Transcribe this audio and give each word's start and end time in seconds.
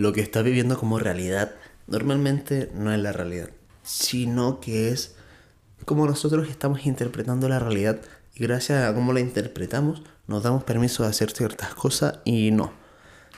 lo 0.00 0.14
que 0.14 0.22
estás 0.22 0.42
viviendo 0.44 0.78
como 0.78 0.98
realidad 0.98 1.52
normalmente 1.86 2.70
no 2.74 2.90
es 2.90 2.98
la 2.98 3.12
realidad, 3.12 3.50
sino 3.82 4.58
que 4.58 4.88
es 4.88 5.14
como 5.84 6.06
nosotros 6.06 6.48
estamos 6.48 6.86
interpretando 6.86 7.50
la 7.50 7.58
realidad 7.58 8.00
y 8.34 8.44
gracias 8.44 8.82
a 8.82 8.94
cómo 8.94 9.12
la 9.12 9.20
interpretamos 9.20 10.02
nos 10.26 10.42
damos 10.42 10.64
permiso 10.64 11.02
de 11.02 11.10
hacer 11.10 11.32
ciertas 11.32 11.74
cosas 11.74 12.20
y 12.24 12.50
no. 12.50 12.72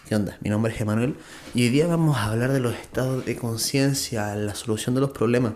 ¿Qué 0.08 0.14
onda? 0.14 0.38
Mi 0.40 0.50
nombre 0.50 0.72
es 0.72 0.80
Emanuel 0.80 1.16
y 1.52 1.64
hoy 1.64 1.70
día 1.70 1.88
vamos 1.88 2.16
a 2.16 2.26
hablar 2.26 2.52
de 2.52 2.60
los 2.60 2.76
estados 2.76 3.24
de 3.24 3.34
conciencia, 3.34 4.32
la 4.36 4.54
solución 4.54 4.94
de 4.94 5.00
los 5.00 5.10
problemas, 5.10 5.54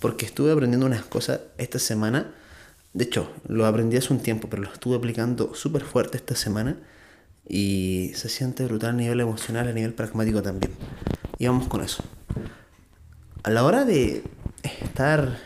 porque 0.00 0.26
estuve 0.26 0.50
aprendiendo 0.50 0.86
unas 0.86 1.04
cosas 1.04 1.38
esta 1.56 1.78
semana. 1.78 2.34
De 2.94 3.04
hecho, 3.04 3.30
lo 3.46 3.64
aprendí 3.64 3.96
hace 3.96 4.12
un 4.12 4.18
tiempo, 4.18 4.50
pero 4.50 4.64
lo 4.64 4.72
estuve 4.72 4.96
aplicando 4.96 5.54
súper 5.54 5.82
fuerte 5.82 6.16
esta 6.16 6.34
semana 6.34 6.78
y 7.48 8.12
se 8.14 8.28
siente 8.28 8.64
brutal 8.64 8.90
a 8.90 8.94
nivel 8.94 9.20
emocional, 9.20 9.68
a 9.68 9.72
nivel 9.72 9.94
pragmático 9.94 10.42
también. 10.42 10.72
Y 11.38 11.46
vamos 11.46 11.68
con 11.68 11.82
eso. 11.82 12.02
A 13.42 13.50
la 13.50 13.64
hora 13.64 13.84
de 13.84 14.24
estar 14.62 15.38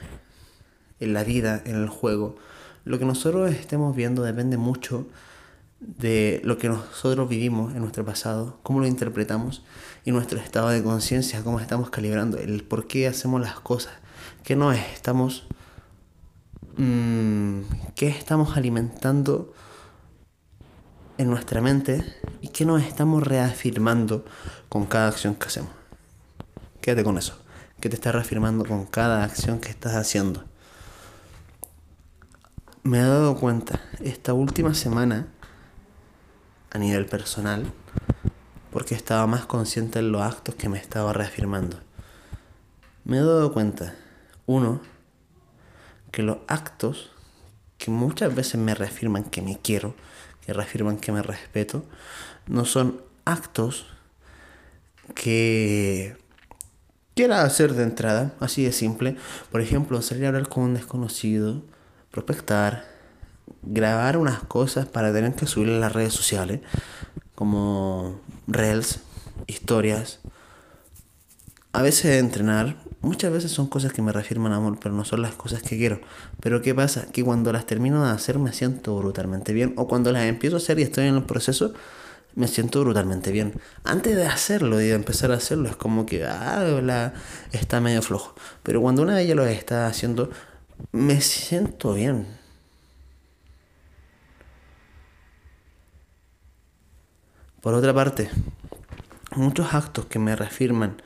en 1.00 1.12
la 1.14 1.24
vida, 1.24 1.62
en 1.64 1.76
el 1.76 1.88
juego, 1.88 2.36
lo 2.84 2.98
que 2.98 3.04
nosotros 3.04 3.50
estemos 3.50 3.96
viendo 3.96 4.22
depende 4.22 4.56
mucho 4.56 5.06
de 5.80 6.40
lo 6.44 6.58
que 6.58 6.68
nosotros 6.68 7.28
vivimos 7.28 7.74
en 7.74 7.80
nuestro 7.80 8.04
pasado, 8.04 8.58
cómo 8.62 8.80
lo 8.80 8.86
interpretamos 8.86 9.62
y 10.04 10.10
nuestro 10.10 10.38
estado 10.38 10.68
de 10.68 10.82
conciencia, 10.82 11.42
cómo 11.42 11.60
estamos 11.60 11.90
calibrando, 11.90 12.38
el 12.38 12.64
por 12.64 12.86
qué 12.86 13.06
hacemos 13.06 13.40
las 13.40 13.60
cosas, 13.60 13.92
qué 14.42 14.56
nos 14.56 14.76
estamos, 14.76 15.46
mmm, 16.76 17.60
qué 17.94 18.08
estamos 18.08 18.56
alimentando 18.56 19.52
en 21.18 21.30
nuestra 21.30 21.60
mente 21.60 22.04
y 22.40 22.48
qué 22.48 22.64
nos 22.64 22.82
estamos 22.82 23.22
reafirmando 23.22 24.24
con 24.68 24.86
cada 24.86 25.08
acción 25.08 25.34
que 25.34 25.46
hacemos. 25.46 25.70
Quédate 26.80 27.04
con 27.04 27.18
eso, 27.18 27.38
que 27.80 27.88
te 27.88 27.96
estás 27.96 28.14
reafirmando 28.14 28.64
con 28.64 28.86
cada 28.86 29.24
acción 29.24 29.60
que 29.60 29.70
estás 29.70 29.94
haciendo. 29.94 30.44
Me 32.82 32.98
he 32.98 33.02
dado 33.02 33.36
cuenta 33.36 33.80
esta 34.00 34.32
última 34.32 34.74
semana 34.74 35.26
a 36.70 36.78
nivel 36.78 37.06
personal 37.06 37.72
porque 38.70 38.94
estaba 38.94 39.26
más 39.26 39.46
consciente 39.46 39.98
en 39.98 40.12
los 40.12 40.22
actos 40.22 40.54
que 40.54 40.68
me 40.68 40.78
estaba 40.78 41.12
reafirmando. 41.12 41.80
Me 43.04 43.16
he 43.16 43.20
dado 43.20 43.52
cuenta, 43.52 43.94
uno, 44.46 44.80
que 46.12 46.22
los 46.22 46.38
actos 46.46 47.10
que 47.78 47.90
muchas 47.90 48.34
veces 48.34 48.60
me 48.60 48.74
reafirman 48.74 49.24
que 49.24 49.42
me 49.42 49.58
quiero, 49.58 49.94
que 50.46 50.52
reafirman 50.52 50.96
que 50.96 51.12
me 51.12 51.22
respeto, 51.22 51.84
no 52.46 52.64
son 52.64 53.02
actos 53.24 53.86
que 55.14 56.16
quiera 57.14 57.42
hacer 57.42 57.74
de 57.74 57.82
entrada, 57.82 58.32
así 58.38 58.62
de 58.64 58.72
simple. 58.72 59.16
Por 59.50 59.60
ejemplo, 59.60 60.00
salir 60.02 60.24
a 60.24 60.28
hablar 60.28 60.48
con 60.48 60.62
un 60.64 60.74
desconocido, 60.74 61.62
prospectar, 62.12 62.84
grabar 63.62 64.16
unas 64.16 64.40
cosas 64.44 64.86
para 64.86 65.12
tener 65.12 65.34
que 65.34 65.46
subir 65.46 65.68
en 65.68 65.80
las 65.80 65.92
redes 65.92 66.12
sociales, 66.12 66.60
como 67.34 68.20
reels, 68.46 69.00
historias. 69.48 70.20
A 71.72 71.82
veces 71.82 72.20
entrenar, 72.20 72.76
muchas 73.06 73.32
veces 73.32 73.50
son 73.50 73.66
cosas 73.68 73.92
que 73.92 74.02
me 74.02 74.12
reafirman 74.12 74.52
amor, 74.52 74.78
pero 74.80 74.94
no 74.94 75.04
son 75.04 75.22
las 75.22 75.34
cosas 75.34 75.62
que 75.62 75.76
quiero. 75.76 76.00
Pero 76.40 76.62
¿qué 76.62 76.74
pasa? 76.74 77.06
Que 77.12 77.24
cuando 77.24 77.52
las 77.52 77.66
termino 77.66 78.04
de 78.04 78.10
hacer 78.10 78.38
me 78.38 78.52
siento 78.52 78.96
brutalmente 78.98 79.52
bien, 79.52 79.72
o 79.76 79.88
cuando 79.88 80.12
las 80.12 80.24
empiezo 80.24 80.56
a 80.56 80.58
hacer 80.58 80.78
y 80.78 80.82
estoy 80.82 81.06
en 81.06 81.16
el 81.16 81.24
proceso, 81.24 81.72
me 82.34 82.48
siento 82.48 82.80
brutalmente 82.80 83.32
bien. 83.32 83.54
Antes 83.84 84.16
de 84.16 84.26
hacerlo 84.26 84.80
y 84.80 84.86
de 84.86 84.94
empezar 84.94 85.32
a 85.32 85.36
hacerlo, 85.36 85.68
es 85.68 85.76
como 85.76 86.04
que 86.06 86.24
ah, 86.26 87.12
está 87.52 87.80
medio 87.80 88.02
flojo. 88.02 88.34
Pero 88.62 88.82
cuando 88.82 89.02
una 89.02 89.14
vez 89.14 89.28
ya 89.28 89.34
lo 89.34 89.46
está 89.46 89.86
haciendo, 89.86 90.30
me 90.92 91.20
siento 91.20 91.94
bien 91.94 92.26
Por 97.66 97.74
otra 97.74 97.92
parte, 97.92 98.30
muchos 99.34 99.74
actos 99.74 100.06
que 100.06 100.20
me 100.20 100.36
reafirman 100.36 101.02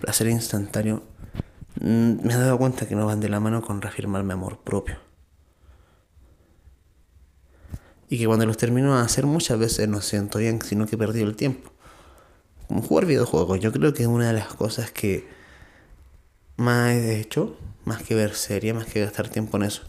placer 0.00 0.28
instantáneo, 0.28 1.02
me 1.80 2.32
he 2.32 2.36
dado 2.36 2.58
cuenta 2.58 2.86
que 2.86 2.94
no 2.94 3.06
van 3.06 3.20
de 3.20 3.28
la 3.28 3.40
mano 3.40 3.62
con 3.62 3.80
reafirmarme 3.82 4.34
amor 4.34 4.58
propio. 4.58 4.98
Y 8.08 8.18
que 8.18 8.26
cuando 8.26 8.46
los 8.46 8.56
termino 8.56 8.96
de 8.96 9.02
hacer 9.02 9.26
muchas 9.26 9.58
veces 9.58 9.88
no 9.88 10.00
siento 10.00 10.38
bien, 10.38 10.60
sino 10.62 10.86
que 10.86 10.96
he 10.96 10.98
perdido 10.98 11.26
el 11.26 11.36
tiempo. 11.36 11.70
Como 12.66 12.82
jugar 12.82 13.06
videojuegos, 13.06 13.60
yo 13.60 13.72
creo 13.72 13.92
que 13.92 14.02
es 14.02 14.08
una 14.08 14.28
de 14.28 14.32
las 14.32 14.54
cosas 14.54 14.90
que 14.90 15.28
más 16.56 16.92
he 16.92 17.20
hecho, 17.20 17.56
más 17.84 18.02
que 18.02 18.14
ver 18.14 18.34
serie, 18.34 18.72
más 18.72 18.86
que 18.86 19.00
gastar 19.00 19.28
tiempo 19.28 19.56
en 19.58 19.64
eso. 19.64 19.82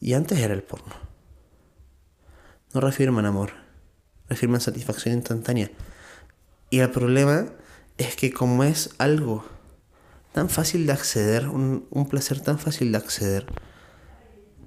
Y 0.00 0.14
antes 0.14 0.38
era 0.38 0.54
el 0.54 0.62
porno. 0.62 0.94
No 2.74 2.80
reafirman 2.80 3.26
amor 3.26 3.68
afirman 4.28 4.60
satisfacción 4.60 5.14
instantánea. 5.14 5.70
Y 6.70 6.80
el 6.80 6.90
problema 6.90 7.46
es 7.96 8.16
que 8.16 8.32
como 8.32 8.64
es 8.64 8.90
algo 8.98 9.44
tan 10.38 10.48
fácil 10.48 10.86
de 10.86 10.92
acceder, 10.92 11.48
un, 11.48 12.06
placer 12.08 12.38
tan 12.38 12.60
fácil 12.60 12.92
de 12.92 12.98
acceder, 12.98 13.44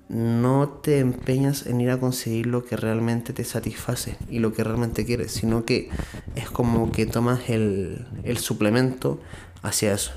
no 0.09 0.67
te 0.67 0.99
empeñas 0.99 1.65
en 1.65 1.79
ir 1.79 1.91
a 1.91 1.97
conseguir 1.97 2.47
lo 2.47 2.65
que 2.65 2.75
realmente 2.75 3.31
te 3.31 3.45
satisface 3.45 4.17
y 4.29 4.39
lo 4.39 4.51
que 4.51 4.65
realmente 4.65 5.05
quieres, 5.05 5.31
sino 5.31 5.63
que 5.63 5.89
es 6.35 6.51
como 6.51 6.91
que 6.91 7.05
tomas 7.05 7.49
el, 7.49 8.05
el 8.25 8.37
suplemento 8.37 9.21
hacia 9.61 9.93
eso. 9.93 10.11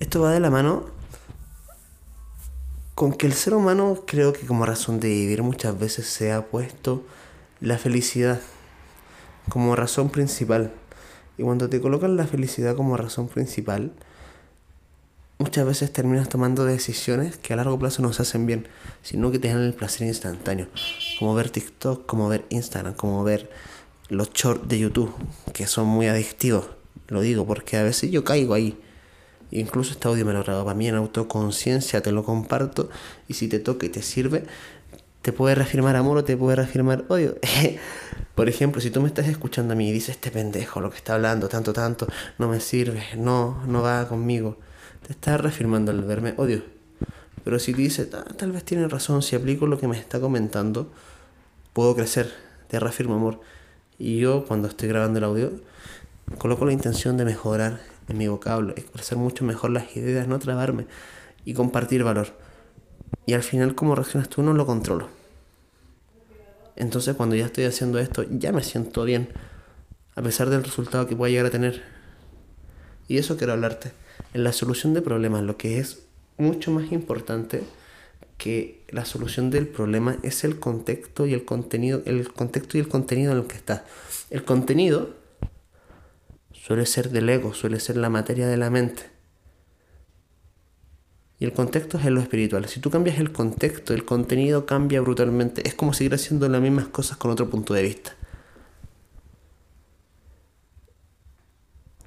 Esto 0.00 0.22
va 0.22 0.32
de 0.32 0.40
la 0.40 0.48
mano 0.48 0.86
con 2.94 3.12
que 3.12 3.26
el 3.26 3.34
ser 3.34 3.52
humano 3.52 4.04
creo 4.06 4.32
que 4.32 4.46
como 4.46 4.64
razón 4.64 5.00
de 5.00 5.08
vivir 5.08 5.42
muchas 5.42 5.78
veces 5.78 6.06
se 6.06 6.32
ha 6.32 6.46
puesto 6.46 7.04
la 7.60 7.76
felicidad 7.76 8.40
como 9.50 9.76
razón 9.76 10.08
principal. 10.08 10.72
Y 11.38 11.42
cuando 11.42 11.68
te 11.68 11.80
colocan 11.80 12.16
la 12.16 12.26
felicidad 12.26 12.76
como 12.76 12.96
razón 12.96 13.28
principal, 13.28 13.92
muchas 15.38 15.66
veces 15.66 15.92
terminas 15.92 16.28
tomando 16.28 16.64
decisiones 16.64 17.36
que 17.36 17.52
a 17.52 17.56
largo 17.56 17.78
plazo 17.78 18.02
no 18.02 18.12
se 18.12 18.22
hacen 18.22 18.46
bien, 18.46 18.68
sino 19.02 19.30
que 19.30 19.38
te 19.38 19.48
dan 19.48 19.62
el 19.62 19.74
placer 19.74 20.06
instantáneo. 20.06 20.68
Como 21.18 21.34
ver 21.34 21.50
TikTok, 21.50 22.06
como 22.06 22.28
ver 22.28 22.44
Instagram, 22.48 22.94
como 22.94 23.22
ver 23.24 23.50
los 24.08 24.32
shorts 24.32 24.68
de 24.68 24.78
YouTube, 24.78 25.14
que 25.52 25.66
son 25.66 25.86
muy 25.86 26.06
adictivos. 26.06 26.68
Lo 27.08 27.20
digo 27.20 27.46
porque 27.46 27.76
a 27.76 27.82
veces 27.82 28.10
yo 28.10 28.24
caigo 28.24 28.54
ahí 28.54 28.78
Incluso 29.50 29.92
este 29.92 30.08
audio 30.08 30.26
me 30.26 30.32
lo 30.32 30.42
grabo 30.42 30.64
para 30.64 30.76
mí 30.76 30.88
en 30.88 30.96
autoconciencia, 30.96 32.02
te 32.02 32.10
lo 32.10 32.24
comparto 32.24 32.88
y 33.28 33.34
si 33.34 33.46
te 33.46 33.60
toca 33.60 33.86
y 33.86 33.90
te 33.90 34.02
sirve, 34.02 34.44
te 35.26 35.32
puede 35.32 35.56
reafirmar 35.56 35.96
amor 35.96 36.18
o 36.18 36.22
te 36.24 36.36
puede 36.36 36.54
reafirmar 36.54 37.04
odio. 37.08 37.36
Por 38.36 38.48
ejemplo, 38.48 38.80
si 38.80 38.92
tú 38.92 39.00
me 39.00 39.08
estás 39.08 39.26
escuchando 39.26 39.72
a 39.72 39.76
mí 39.76 39.88
y 39.88 39.92
dices, 39.92 40.10
este 40.10 40.30
pendejo, 40.30 40.80
lo 40.80 40.88
que 40.88 40.98
está 40.98 41.14
hablando, 41.14 41.48
tanto, 41.48 41.72
tanto, 41.72 42.06
no 42.38 42.46
me 42.46 42.60
sirve, 42.60 43.02
no, 43.16 43.60
no 43.66 43.82
va 43.82 44.06
conmigo, 44.06 44.56
te 45.04 45.14
está 45.14 45.36
reafirmando 45.36 45.90
el 45.90 46.02
verme 46.02 46.34
odio. 46.36 46.62
Pero 47.42 47.58
si 47.58 47.72
dices, 47.72 48.08
ah, 48.14 48.24
tal 48.36 48.52
vez 48.52 48.62
tiene 48.62 48.86
razón, 48.86 49.20
si 49.20 49.34
aplico 49.34 49.66
lo 49.66 49.80
que 49.80 49.88
me 49.88 49.98
está 49.98 50.20
comentando, 50.20 50.92
puedo 51.72 51.96
crecer, 51.96 52.32
te 52.68 52.78
reafirmo 52.78 53.16
amor. 53.16 53.40
Y 53.98 54.20
yo 54.20 54.44
cuando 54.44 54.68
estoy 54.68 54.88
grabando 54.88 55.18
el 55.18 55.24
audio, 55.24 55.50
coloco 56.38 56.66
la 56.66 56.72
intención 56.72 57.16
de 57.16 57.24
mejorar 57.24 57.80
en 58.08 58.16
mi 58.16 58.28
vocablo, 58.28 58.74
expresar 58.76 59.18
mucho 59.18 59.44
mejor 59.44 59.70
las 59.70 59.96
ideas, 59.96 60.28
no 60.28 60.38
trabarme 60.38 60.86
y 61.44 61.52
compartir 61.52 62.04
valor. 62.04 62.45
Y 63.26 63.34
al 63.34 63.42
final 63.42 63.74
cómo 63.74 63.94
reaccionas 63.94 64.28
tú 64.28 64.42
no 64.42 64.52
lo 64.52 64.66
controlo. 64.66 65.08
Entonces 66.76 67.16
cuando 67.16 67.34
ya 67.36 67.46
estoy 67.46 67.64
haciendo 67.64 67.98
esto, 67.98 68.24
ya 68.30 68.52
me 68.52 68.62
siento 68.62 69.04
bien, 69.04 69.28
a 70.14 70.22
pesar 70.22 70.50
del 70.50 70.62
resultado 70.62 71.06
que 71.06 71.16
pueda 71.16 71.30
llegar 71.30 71.46
a 71.46 71.50
tener. 71.50 71.82
Y 73.08 73.18
eso 73.18 73.36
quiero 73.36 73.54
hablarte. 73.54 73.92
En 74.34 74.44
la 74.44 74.52
solución 74.52 74.94
de 74.94 75.02
problemas, 75.02 75.42
lo 75.42 75.56
que 75.56 75.78
es 75.78 76.02
mucho 76.38 76.70
más 76.70 76.92
importante 76.92 77.62
que 78.36 78.84
la 78.90 79.04
solución 79.04 79.50
del 79.50 79.66
problema 79.66 80.18
es 80.22 80.44
el 80.44 80.58
contexto 80.58 81.26
y 81.26 81.32
el 81.32 81.44
contenido, 81.44 82.02
el 82.04 82.30
contexto 82.32 82.76
y 82.76 82.80
el 82.80 82.88
contenido 82.88 83.32
en 83.32 83.38
el 83.38 83.46
que 83.46 83.56
estás. 83.56 83.82
El 84.30 84.44
contenido 84.44 85.14
suele 86.52 86.84
ser 86.84 87.10
del 87.10 87.28
ego, 87.28 87.54
suele 87.54 87.80
ser 87.80 87.96
la 87.96 88.10
materia 88.10 88.46
de 88.46 88.56
la 88.56 88.70
mente. 88.70 89.15
Y 91.38 91.44
el 91.44 91.52
contexto 91.52 91.98
es 91.98 92.06
en 92.06 92.14
lo 92.14 92.20
espiritual. 92.20 92.66
Si 92.68 92.80
tú 92.80 92.90
cambias 92.90 93.18
el 93.18 93.30
contexto, 93.30 93.92
el 93.92 94.04
contenido 94.04 94.64
cambia 94.64 95.00
brutalmente. 95.02 95.66
Es 95.68 95.74
como 95.74 95.92
seguir 95.92 96.14
haciendo 96.14 96.48
las 96.48 96.62
mismas 96.62 96.88
cosas 96.88 97.18
con 97.18 97.30
otro 97.30 97.50
punto 97.50 97.74
de 97.74 97.82
vista. 97.82 98.16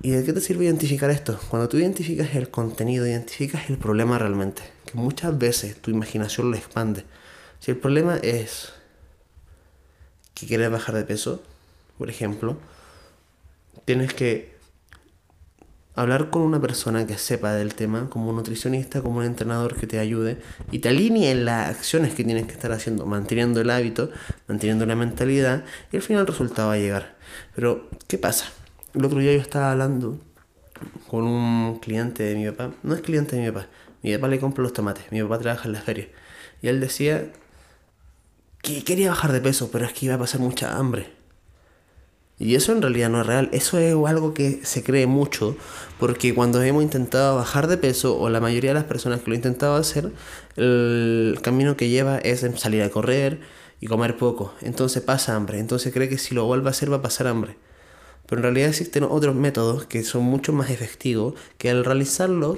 ¿Y 0.01 0.11
de 0.11 0.23
qué 0.23 0.33
te 0.33 0.41
sirve 0.41 0.65
identificar 0.65 1.11
esto? 1.11 1.37
Cuando 1.49 1.67
tú 1.67 1.77
identificas 1.77 2.33
el 2.33 2.49
contenido, 2.49 3.05
identificas 3.05 3.69
el 3.69 3.77
problema 3.77 4.17
realmente. 4.17 4.63
Que 4.85 4.97
muchas 4.97 5.37
veces 5.37 5.79
tu 5.79 5.91
imaginación 5.91 6.49
lo 6.49 6.57
expande. 6.57 7.03
Si 7.59 7.69
el 7.69 7.77
problema 7.77 8.17
es 8.17 8.71
que 10.33 10.47
quieres 10.47 10.71
bajar 10.71 10.95
de 10.95 11.03
peso, 11.03 11.43
por 11.97 12.09
ejemplo, 12.09 12.57
tienes 13.85 14.13
que 14.13 14.58
hablar 16.01 16.29
con 16.29 16.43
una 16.43 16.61
persona 16.61 17.05
que 17.05 17.17
sepa 17.17 17.53
del 17.53 17.75
tema, 17.75 18.09
como 18.09 18.29
un 18.29 18.37
nutricionista, 18.37 19.01
como 19.01 19.19
un 19.19 19.25
entrenador 19.25 19.75
que 19.75 19.85
te 19.85 19.99
ayude 19.99 20.37
y 20.71 20.79
te 20.79 20.89
alinee 20.89 21.31
en 21.31 21.43
las 21.43 21.69
acciones 21.69 22.13
que 22.13 22.23
tienes 22.23 22.45
que 22.45 22.53
estar 22.53 22.71
haciendo, 22.71 23.05
manteniendo 23.05 23.59
el 23.59 23.69
hábito, 23.69 24.09
manteniendo 24.47 24.85
la 24.85 24.95
mentalidad 24.95 25.65
y 25.91 25.97
al 25.97 26.01
final 26.01 26.21
el 26.21 26.27
resultado 26.27 26.69
va 26.69 26.75
a 26.75 26.77
llegar. 26.77 27.17
Pero, 27.53 27.89
¿qué 28.07 28.17
pasa? 28.17 28.45
El 28.93 29.03
otro 29.03 29.19
día 29.19 29.33
yo 29.33 29.41
estaba 29.41 29.71
hablando 29.71 30.17
con 31.07 31.25
un 31.25 31.79
cliente 31.79 32.23
de 32.23 32.35
mi 32.35 32.49
papá, 32.49 32.73
no 32.83 32.95
es 32.95 33.01
cliente 33.01 33.35
de 33.35 33.41
mi 33.41 33.51
papá, 33.51 33.67
mi 34.01 34.15
papá 34.15 34.27
le 34.29 34.39
compra 34.39 34.63
los 34.63 34.71
tomates, 34.71 35.11
mi 35.11 35.21
papá 35.21 35.39
trabaja 35.39 35.67
en 35.67 35.73
la 35.73 35.81
feria 35.81 36.07
y 36.61 36.69
él 36.69 36.79
decía 36.79 37.29
que 38.61 38.85
quería 38.85 39.09
bajar 39.09 39.33
de 39.33 39.41
peso, 39.41 39.69
pero 39.69 39.85
es 39.85 39.91
que 39.91 40.05
iba 40.05 40.15
a 40.15 40.19
pasar 40.19 40.39
mucha 40.39 40.77
hambre. 40.77 41.18
Y 42.39 42.55
eso 42.55 42.71
en 42.71 42.81
realidad 42.81 43.09
no 43.09 43.19
es 43.19 43.27
real, 43.27 43.49
eso 43.51 43.77
es 43.77 43.93
algo 44.07 44.33
que 44.33 44.61
se 44.63 44.81
cree 44.81 45.07
mucho, 45.07 45.57
porque 45.99 46.33
cuando 46.33 46.63
hemos 46.63 46.83
intentado 46.83 47.35
bajar 47.35 47.67
de 47.67 47.77
peso, 47.77 48.17
o 48.17 48.29
la 48.29 48.39
mayoría 48.39 48.69
de 48.69 48.75
las 48.75 48.85
personas 48.85 49.19
que 49.19 49.29
lo 49.29 49.33
han 49.33 49.39
intentado 49.39 49.75
hacer, 49.75 50.11
el 50.55 51.37
camino 51.41 51.75
que 51.75 51.89
lleva 51.89 52.17
es 52.17 52.45
salir 52.55 52.81
a 52.81 52.89
correr 52.89 53.41
y 53.81 53.87
comer 53.87 54.17
poco, 54.17 54.53
entonces 54.61 55.03
pasa 55.03 55.35
hambre, 55.35 55.59
entonces 55.59 55.93
cree 55.93 56.07
que 56.07 56.17
si 56.17 56.33
lo 56.33 56.45
vuelve 56.45 56.69
a 56.69 56.71
hacer 56.71 56.89
va 56.89 56.97
a 56.97 57.01
pasar 57.01 57.27
hambre. 57.27 57.57
Pero 58.25 58.39
en 58.39 58.43
realidad 58.43 58.69
existen 58.69 59.03
otros 59.03 59.35
métodos 59.35 59.85
que 59.85 60.03
son 60.03 60.23
mucho 60.23 60.53
más 60.53 60.69
efectivos, 60.69 61.33
que 61.57 61.69
al 61.69 61.83
realizarlo 61.83 62.57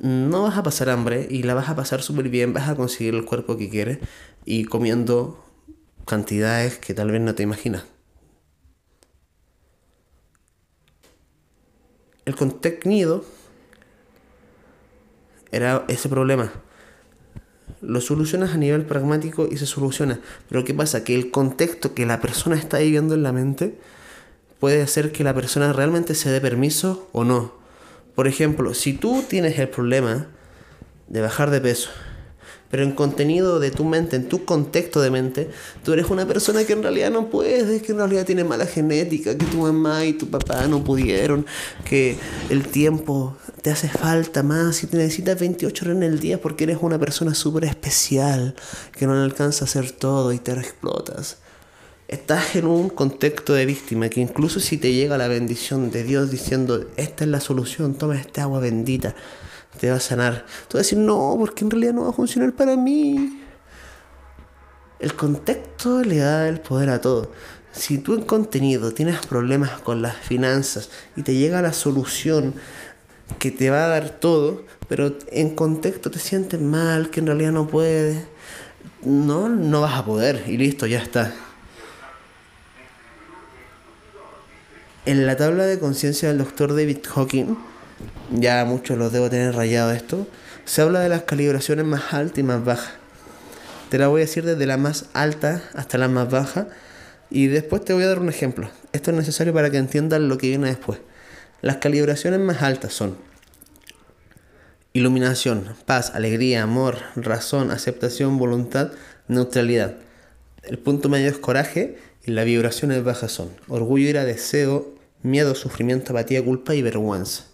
no 0.00 0.42
vas 0.42 0.58
a 0.58 0.62
pasar 0.64 0.90
hambre 0.90 1.28
y 1.30 1.44
la 1.44 1.54
vas 1.54 1.68
a 1.68 1.76
pasar 1.76 2.02
súper 2.02 2.28
bien, 2.28 2.52
vas 2.52 2.68
a 2.68 2.74
conseguir 2.74 3.14
el 3.14 3.24
cuerpo 3.24 3.56
que 3.56 3.68
quieres 3.68 3.98
y 4.44 4.64
comiendo 4.64 5.44
cantidades 6.06 6.78
que 6.78 6.92
tal 6.92 7.12
vez 7.12 7.20
no 7.20 7.34
te 7.34 7.44
imaginas. 7.44 7.84
El 12.26 12.34
contenido 12.34 13.24
era 15.52 15.84
ese 15.88 16.08
problema. 16.08 16.52
Lo 17.80 18.00
solucionas 18.00 18.52
a 18.52 18.58
nivel 18.58 18.84
pragmático 18.84 19.48
y 19.50 19.56
se 19.56 19.66
soluciona. 19.66 20.20
Pero 20.48 20.64
¿qué 20.64 20.74
pasa? 20.74 21.04
Que 21.04 21.14
el 21.14 21.30
contexto 21.30 21.94
que 21.94 22.04
la 22.04 22.20
persona 22.20 22.56
está 22.56 22.78
viviendo 22.78 23.14
en 23.14 23.22
la 23.22 23.32
mente 23.32 23.78
puede 24.58 24.82
hacer 24.82 25.12
que 25.12 25.24
la 25.24 25.34
persona 25.34 25.72
realmente 25.72 26.14
se 26.14 26.30
dé 26.30 26.40
permiso 26.40 27.08
o 27.12 27.24
no. 27.24 27.54
Por 28.14 28.26
ejemplo, 28.26 28.74
si 28.74 28.92
tú 28.92 29.22
tienes 29.28 29.58
el 29.58 29.68
problema 29.68 30.26
de 31.08 31.20
bajar 31.20 31.50
de 31.50 31.60
peso 31.60 31.90
pero 32.76 32.84
en 32.84 32.92
contenido 32.92 33.58
de 33.58 33.70
tu 33.70 33.86
mente, 33.86 34.16
en 34.16 34.28
tu 34.28 34.44
contexto 34.44 35.00
de 35.00 35.10
mente, 35.10 35.48
tú 35.82 35.94
eres 35.94 36.10
una 36.10 36.26
persona 36.26 36.62
que 36.64 36.74
en 36.74 36.82
realidad 36.82 37.10
no 37.10 37.30
puedes, 37.30 37.80
que 37.80 37.92
en 37.92 37.96
realidad 37.96 38.26
tiene 38.26 38.44
mala 38.44 38.66
genética, 38.66 39.34
que 39.34 39.46
tu 39.46 39.62
mamá 39.62 40.04
y 40.04 40.12
tu 40.12 40.28
papá 40.28 40.66
no 40.66 40.84
pudieron, 40.84 41.46
que 41.86 42.18
el 42.50 42.68
tiempo 42.68 43.34
te 43.62 43.70
hace 43.70 43.88
falta 43.88 44.42
más 44.42 44.82
y 44.82 44.88
te 44.88 44.98
necesitas 44.98 45.40
28 45.40 45.86
horas 45.86 45.96
en 45.96 46.02
el 46.02 46.20
día 46.20 46.38
porque 46.38 46.64
eres 46.64 46.76
una 46.82 46.98
persona 46.98 47.34
súper 47.34 47.64
especial, 47.64 48.54
que 48.92 49.06
no 49.06 49.14
le 49.14 49.22
alcanza 49.22 49.64
a 49.64 49.68
hacer 49.68 49.92
todo 49.92 50.34
y 50.34 50.38
te 50.38 50.52
explotas. 50.52 51.38
Estás 52.08 52.56
en 52.56 52.66
un 52.66 52.90
contexto 52.90 53.54
de 53.54 53.64
víctima 53.64 54.10
que 54.10 54.20
incluso 54.20 54.60
si 54.60 54.76
te 54.76 54.92
llega 54.92 55.16
la 55.16 55.28
bendición 55.28 55.90
de 55.90 56.04
Dios 56.04 56.30
diciendo, 56.30 56.84
esta 56.98 57.24
es 57.24 57.30
la 57.30 57.40
solución, 57.40 57.94
toma 57.94 58.20
esta 58.20 58.42
agua 58.42 58.60
bendita, 58.60 59.14
te 59.76 59.90
va 59.90 59.96
a 59.96 60.00
sanar. 60.00 60.44
Tú 60.68 60.76
vas 60.76 60.86
a 60.86 60.86
decir, 60.86 60.98
no, 60.98 61.36
porque 61.38 61.64
en 61.64 61.70
realidad 61.70 61.94
no 61.94 62.02
va 62.04 62.10
a 62.10 62.12
funcionar 62.12 62.52
para 62.52 62.76
mí. 62.76 63.42
El 64.98 65.14
contexto 65.14 66.02
le 66.02 66.18
da 66.18 66.48
el 66.48 66.60
poder 66.60 66.90
a 66.90 67.00
todo. 67.00 67.30
Si 67.72 67.98
tú 67.98 68.14
en 68.14 68.22
contenido 68.22 68.92
tienes 68.92 69.24
problemas 69.26 69.70
con 69.82 70.00
las 70.00 70.16
finanzas 70.16 70.90
y 71.14 71.22
te 71.22 71.34
llega 71.34 71.60
la 71.60 71.74
solución 71.74 72.54
que 73.38 73.50
te 73.50 73.70
va 73.70 73.84
a 73.84 73.88
dar 73.88 74.08
todo, 74.08 74.64
pero 74.88 75.16
en 75.30 75.54
contexto 75.54 76.10
te 76.10 76.18
sientes 76.18 76.60
mal, 76.60 77.10
que 77.10 77.20
en 77.20 77.26
realidad 77.26 77.52
no 77.52 77.66
puedes, 77.66 78.24
no, 79.02 79.48
no 79.48 79.82
vas 79.82 79.98
a 79.98 80.04
poder 80.04 80.44
y 80.46 80.56
listo, 80.56 80.86
ya 80.86 81.02
está. 81.02 81.34
En 85.04 85.26
la 85.26 85.36
tabla 85.36 85.64
de 85.64 85.78
conciencia 85.78 86.28
del 86.28 86.38
doctor 86.38 86.74
David 86.74 86.98
Hawking, 87.06 87.56
ya 88.30 88.64
muchos 88.64 88.98
los 88.98 89.12
debo 89.12 89.30
tener 89.30 89.54
rayado 89.54 89.92
esto, 89.92 90.26
se 90.64 90.82
habla 90.82 91.00
de 91.00 91.08
las 91.08 91.22
calibraciones 91.22 91.84
más 91.84 92.12
altas 92.12 92.38
y 92.38 92.42
más 92.42 92.64
bajas. 92.64 92.94
Te 93.88 93.98
la 93.98 94.08
voy 94.08 94.22
a 94.22 94.24
decir 94.24 94.44
desde 94.44 94.66
la 94.66 94.76
más 94.76 95.06
alta 95.12 95.62
hasta 95.74 95.96
la 95.96 96.08
más 96.08 96.28
baja 96.28 96.66
y 97.30 97.46
después 97.46 97.84
te 97.84 97.92
voy 97.92 98.02
a 98.02 98.08
dar 98.08 98.18
un 98.18 98.28
ejemplo. 98.28 98.68
Esto 98.92 99.10
es 99.12 99.16
necesario 99.16 99.54
para 99.54 99.70
que 99.70 99.76
entiendan 99.76 100.28
lo 100.28 100.38
que 100.38 100.48
viene 100.48 100.68
después. 100.68 100.98
Las 101.62 101.76
calibraciones 101.76 102.40
más 102.40 102.62
altas 102.62 102.92
son 102.92 103.16
iluminación, 104.92 105.76
paz, 105.84 106.12
alegría, 106.14 106.62
amor, 106.62 106.96
razón, 107.14 107.70
aceptación, 107.70 108.38
voluntad, 108.38 108.92
neutralidad. 109.28 109.96
El 110.62 110.78
punto 110.78 111.08
medio 111.08 111.28
es 111.28 111.38
coraje 111.38 111.98
y 112.24 112.32
las 112.32 112.44
vibraciones 112.44 113.04
bajas 113.04 113.30
son 113.30 113.50
orgullo, 113.68 114.08
ira, 114.08 114.24
deseo, 114.24 114.94
miedo, 115.22 115.54
sufrimiento, 115.54 116.12
apatía, 116.12 116.44
culpa 116.44 116.74
y 116.74 116.82
vergüenza. 116.82 117.44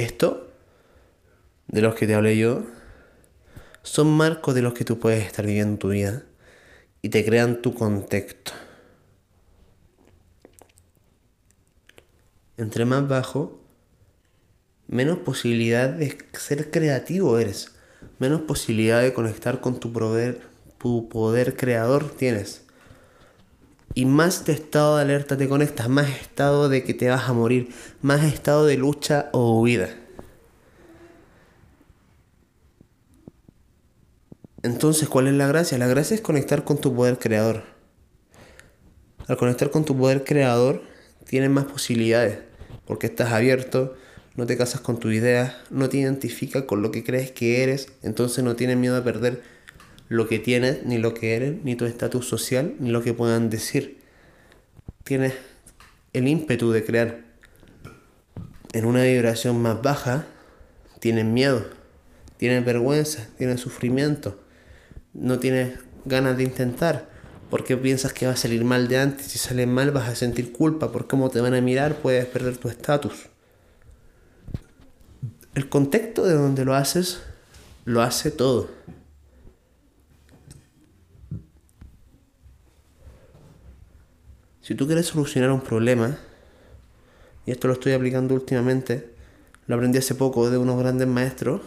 Esto, 0.00 0.50
de 1.68 1.82
los 1.82 1.94
que 1.94 2.06
te 2.06 2.14
hablé 2.14 2.38
yo, 2.38 2.62
son 3.82 4.10
marcos 4.10 4.54
de 4.54 4.62
los 4.62 4.72
que 4.72 4.86
tú 4.86 4.98
puedes 4.98 5.26
estar 5.26 5.44
viviendo 5.44 5.72
en 5.74 5.78
tu 5.78 5.88
vida 5.90 6.22
y 7.02 7.10
te 7.10 7.22
crean 7.22 7.60
tu 7.60 7.74
contexto. 7.74 8.52
Entre 12.56 12.86
más 12.86 13.06
bajo, 13.08 13.60
menos 14.86 15.18
posibilidad 15.18 15.90
de 15.90 16.16
ser 16.32 16.70
creativo 16.70 17.38
eres, 17.38 17.74
menos 18.18 18.40
posibilidad 18.40 19.02
de 19.02 19.12
conectar 19.12 19.60
con 19.60 19.80
tu 19.80 19.92
poder, 19.92 20.40
tu 20.78 21.10
poder 21.10 21.58
creador 21.58 22.10
tienes. 22.10 22.64
Y 23.94 24.04
más 24.04 24.44
de 24.44 24.52
estado 24.52 24.96
de 24.96 25.02
alerta 25.02 25.36
te 25.36 25.48
conectas, 25.48 25.88
más 25.88 26.08
estado 26.08 26.68
de 26.68 26.84
que 26.84 26.94
te 26.94 27.08
vas 27.08 27.28
a 27.28 27.32
morir, 27.32 27.70
más 28.02 28.22
estado 28.24 28.64
de 28.66 28.76
lucha 28.76 29.30
o 29.32 29.60
huida. 29.60 29.88
Entonces, 34.62 35.08
¿cuál 35.08 35.26
es 35.26 35.34
la 35.34 35.46
gracia? 35.46 35.78
La 35.78 35.86
gracia 35.86 36.14
es 36.14 36.20
conectar 36.20 36.64
con 36.64 36.78
tu 36.78 36.94
poder 36.94 37.18
creador. 37.18 37.64
Al 39.26 39.36
conectar 39.36 39.70
con 39.70 39.84
tu 39.84 39.96
poder 39.96 40.22
creador, 40.22 40.82
tienes 41.24 41.50
más 41.50 41.64
posibilidades, 41.64 42.38
porque 42.84 43.06
estás 43.06 43.32
abierto, 43.32 43.96
no 44.36 44.46
te 44.46 44.56
casas 44.56 44.80
con 44.80 44.98
tu 44.98 45.10
idea, 45.10 45.62
no 45.70 45.88
te 45.88 45.98
identificas 45.98 46.64
con 46.64 46.82
lo 46.82 46.90
que 46.90 47.04
crees 47.04 47.30
que 47.30 47.62
eres, 47.62 47.88
entonces 48.02 48.44
no 48.44 48.54
tienes 48.54 48.76
miedo 48.76 48.96
a 48.96 49.04
perder 49.04 49.42
lo 50.10 50.26
que 50.26 50.40
tienes, 50.40 50.84
ni 50.84 50.98
lo 50.98 51.14
que 51.14 51.36
eres, 51.36 51.62
ni 51.62 51.76
tu 51.76 51.84
estatus 51.84 52.28
social, 52.28 52.74
ni 52.80 52.90
lo 52.90 53.00
que 53.00 53.14
puedan 53.14 53.48
decir. 53.48 54.00
Tienes 55.04 55.34
el 56.12 56.26
ímpetu 56.26 56.72
de 56.72 56.84
crear. 56.84 57.20
En 58.72 58.86
una 58.86 59.04
vibración 59.04 59.62
más 59.62 59.80
baja, 59.80 60.26
tienes 60.98 61.26
miedo, 61.26 61.64
tienes 62.38 62.64
vergüenza, 62.64 63.28
tienes 63.38 63.60
sufrimiento, 63.60 64.40
no 65.14 65.38
tienes 65.38 65.78
ganas 66.04 66.36
de 66.36 66.42
intentar, 66.42 67.08
porque 67.48 67.76
piensas 67.76 68.12
que 68.12 68.26
va 68.26 68.32
a 68.32 68.36
salir 68.36 68.64
mal 68.64 68.88
de 68.88 68.98
antes. 68.98 69.26
Si 69.26 69.38
sale 69.38 69.64
mal 69.66 69.92
vas 69.92 70.08
a 70.08 70.16
sentir 70.16 70.50
culpa 70.50 70.90
por 70.90 71.06
cómo 71.06 71.30
te 71.30 71.40
van 71.40 71.54
a 71.54 71.60
mirar, 71.60 71.94
puedes 71.94 72.26
perder 72.26 72.56
tu 72.56 72.68
estatus. 72.68 73.28
El 75.54 75.68
contexto 75.68 76.24
de 76.24 76.34
donde 76.34 76.64
lo 76.64 76.74
haces 76.74 77.20
lo 77.84 78.02
hace 78.02 78.32
todo. 78.32 78.68
Si 84.70 84.76
tú 84.76 84.86
quieres 84.86 85.06
solucionar 85.06 85.50
un 85.50 85.62
problema, 85.62 86.16
y 87.44 87.50
esto 87.50 87.66
lo 87.66 87.74
estoy 87.74 87.92
aplicando 87.92 88.36
últimamente, 88.36 89.10
lo 89.66 89.74
aprendí 89.74 89.98
hace 89.98 90.14
poco 90.14 90.48
de 90.48 90.58
unos 90.58 90.78
grandes 90.78 91.08
maestros 91.08 91.60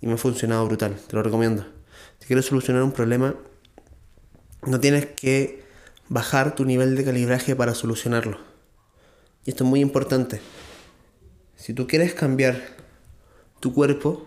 y 0.00 0.08
me 0.08 0.14
ha 0.14 0.16
funcionado 0.16 0.66
brutal, 0.66 0.96
te 1.06 1.14
lo 1.14 1.22
recomiendo. 1.22 1.64
Si 2.18 2.26
quieres 2.26 2.46
solucionar 2.46 2.82
un 2.82 2.90
problema, 2.90 3.36
no 4.66 4.80
tienes 4.80 5.06
que 5.06 5.62
bajar 6.08 6.56
tu 6.56 6.64
nivel 6.64 6.96
de 6.96 7.04
calibraje 7.04 7.54
para 7.54 7.76
solucionarlo. 7.76 8.38
Y 9.44 9.50
esto 9.50 9.62
es 9.62 9.70
muy 9.70 9.78
importante. 9.78 10.40
Si 11.54 11.74
tú 11.74 11.86
quieres 11.86 12.12
cambiar 12.12 12.60
tu 13.60 13.72
cuerpo, 13.72 14.26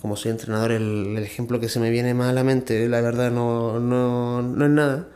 como 0.00 0.16
soy 0.16 0.32
entrenador, 0.32 0.72
el, 0.72 1.16
ejemplo 1.18 1.60
que 1.60 1.68
se 1.68 1.78
me 1.78 1.90
viene 1.90 2.12
más 2.12 2.30
a 2.30 2.32
la 2.32 2.42
mente, 2.42 2.88
la 2.88 3.00
verdad 3.00 3.30
no, 3.30 3.78
no, 3.78 4.42
no 4.42 4.64
es 4.64 4.70
nada 4.72 5.08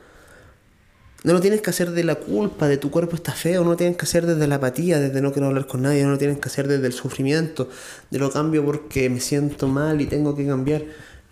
no 1.24 1.32
lo 1.32 1.40
tienes 1.40 1.60
que 1.60 1.70
hacer 1.70 1.92
de 1.92 2.02
la 2.02 2.16
culpa, 2.16 2.66
de 2.66 2.78
tu 2.78 2.90
cuerpo 2.90 3.14
está 3.14 3.32
feo, 3.32 3.62
no 3.62 3.70
lo 3.70 3.76
tienes 3.76 3.96
que 3.96 4.04
hacer 4.04 4.26
desde 4.26 4.46
la 4.48 4.56
apatía, 4.56 4.98
desde 4.98 5.20
no 5.20 5.32
quiero 5.32 5.48
hablar 5.48 5.66
con 5.66 5.82
nadie, 5.82 6.02
no 6.02 6.10
lo 6.10 6.18
tienes 6.18 6.38
que 6.38 6.48
hacer 6.48 6.66
desde 6.66 6.86
el 6.86 6.92
sufrimiento, 6.92 7.68
de 8.10 8.18
lo 8.18 8.30
cambio 8.30 8.64
porque 8.64 9.08
me 9.08 9.20
siento 9.20 9.68
mal 9.68 10.00
y 10.00 10.06
tengo 10.06 10.34
que 10.34 10.46
cambiar. 10.46 10.82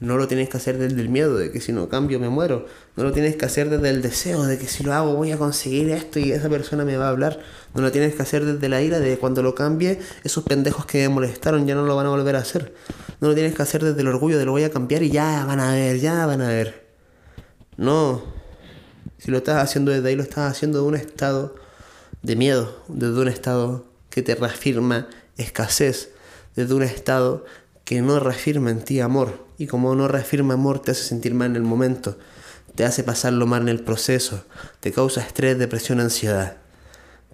No 0.00 0.16
lo 0.16 0.26
tienes 0.26 0.48
que 0.48 0.56
hacer 0.56 0.78
desde 0.78 0.98
el 0.98 1.10
miedo 1.10 1.36
de 1.36 1.50
que 1.50 1.60
si 1.60 1.72
no 1.72 1.90
cambio 1.90 2.18
me 2.18 2.30
muero. 2.30 2.66
No 2.96 3.04
lo 3.04 3.12
tienes 3.12 3.36
que 3.36 3.44
hacer 3.44 3.68
desde 3.68 3.90
el 3.90 4.00
deseo 4.00 4.44
de 4.44 4.56
que 4.56 4.66
si 4.66 4.82
lo 4.82 4.94
hago 4.94 5.14
voy 5.14 5.30
a 5.30 5.36
conseguir 5.36 5.90
esto 5.90 6.18
y 6.18 6.32
esa 6.32 6.48
persona 6.48 6.86
me 6.86 6.96
va 6.96 7.08
a 7.08 7.10
hablar. 7.10 7.38
No 7.74 7.82
lo 7.82 7.92
tienes 7.92 8.14
que 8.14 8.22
hacer 8.22 8.46
desde 8.46 8.66
la 8.70 8.80
ira 8.80 8.98
de 8.98 9.18
cuando 9.18 9.42
lo 9.42 9.54
cambie, 9.54 10.00
esos 10.24 10.42
pendejos 10.44 10.86
que 10.86 11.06
me 11.06 11.10
molestaron 11.10 11.66
ya 11.66 11.74
no 11.74 11.84
lo 11.84 11.96
van 11.96 12.06
a 12.06 12.08
volver 12.08 12.36
a 12.36 12.38
hacer. 12.38 12.72
No 13.20 13.28
lo 13.28 13.34
tienes 13.34 13.54
que 13.54 13.60
hacer 13.60 13.84
desde 13.84 14.00
el 14.00 14.08
orgullo 14.08 14.38
de 14.38 14.46
lo 14.46 14.52
voy 14.52 14.64
a 14.64 14.70
cambiar 14.70 15.02
y 15.02 15.10
ya 15.10 15.44
van 15.44 15.60
a 15.60 15.74
ver, 15.74 15.98
ya 15.98 16.24
van 16.24 16.40
a 16.40 16.48
ver. 16.48 16.86
No. 17.76 18.39
Si 19.18 19.30
lo 19.30 19.38
estás 19.38 19.62
haciendo 19.62 19.90
desde 19.90 20.08
ahí, 20.08 20.16
lo 20.16 20.22
estás 20.22 20.50
haciendo 20.50 20.82
de 20.82 20.88
un 20.88 20.94
estado 20.94 21.54
de 22.22 22.36
miedo, 22.36 22.82
desde 22.88 23.20
un 23.20 23.28
estado 23.28 23.84
que 24.10 24.22
te 24.22 24.34
reafirma 24.34 25.08
escasez, 25.36 26.10
desde 26.56 26.74
un 26.74 26.82
estado 26.82 27.44
que 27.84 28.02
no 28.02 28.20
reafirma 28.20 28.70
en 28.70 28.82
ti 28.84 29.00
amor. 29.00 29.46
Y 29.58 29.66
como 29.66 29.94
no 29.94 30.08
reafirma 30.08 30.54
amor, 30.54 30.80
te 30.80 30.92
hace 30.92 31.02
sentir 31.02 31.34
mal 31.34 31.50
en 31.50 31.56
el 31.56 31.62
momento, 31.62 32.16
te 32.74 32.84
hace 32.84 33.02
pasarlo 33.02 33.46
mal 33.46 33.62
en 33.62 33.68
el 33.68 33.80
proceso, 33.80 34.44
te 34.80 34.92
causa 34.92 35.20
estrés, 35.20 35.58
depresión, 35.58 36.00
ansiedad, 36.00 36.56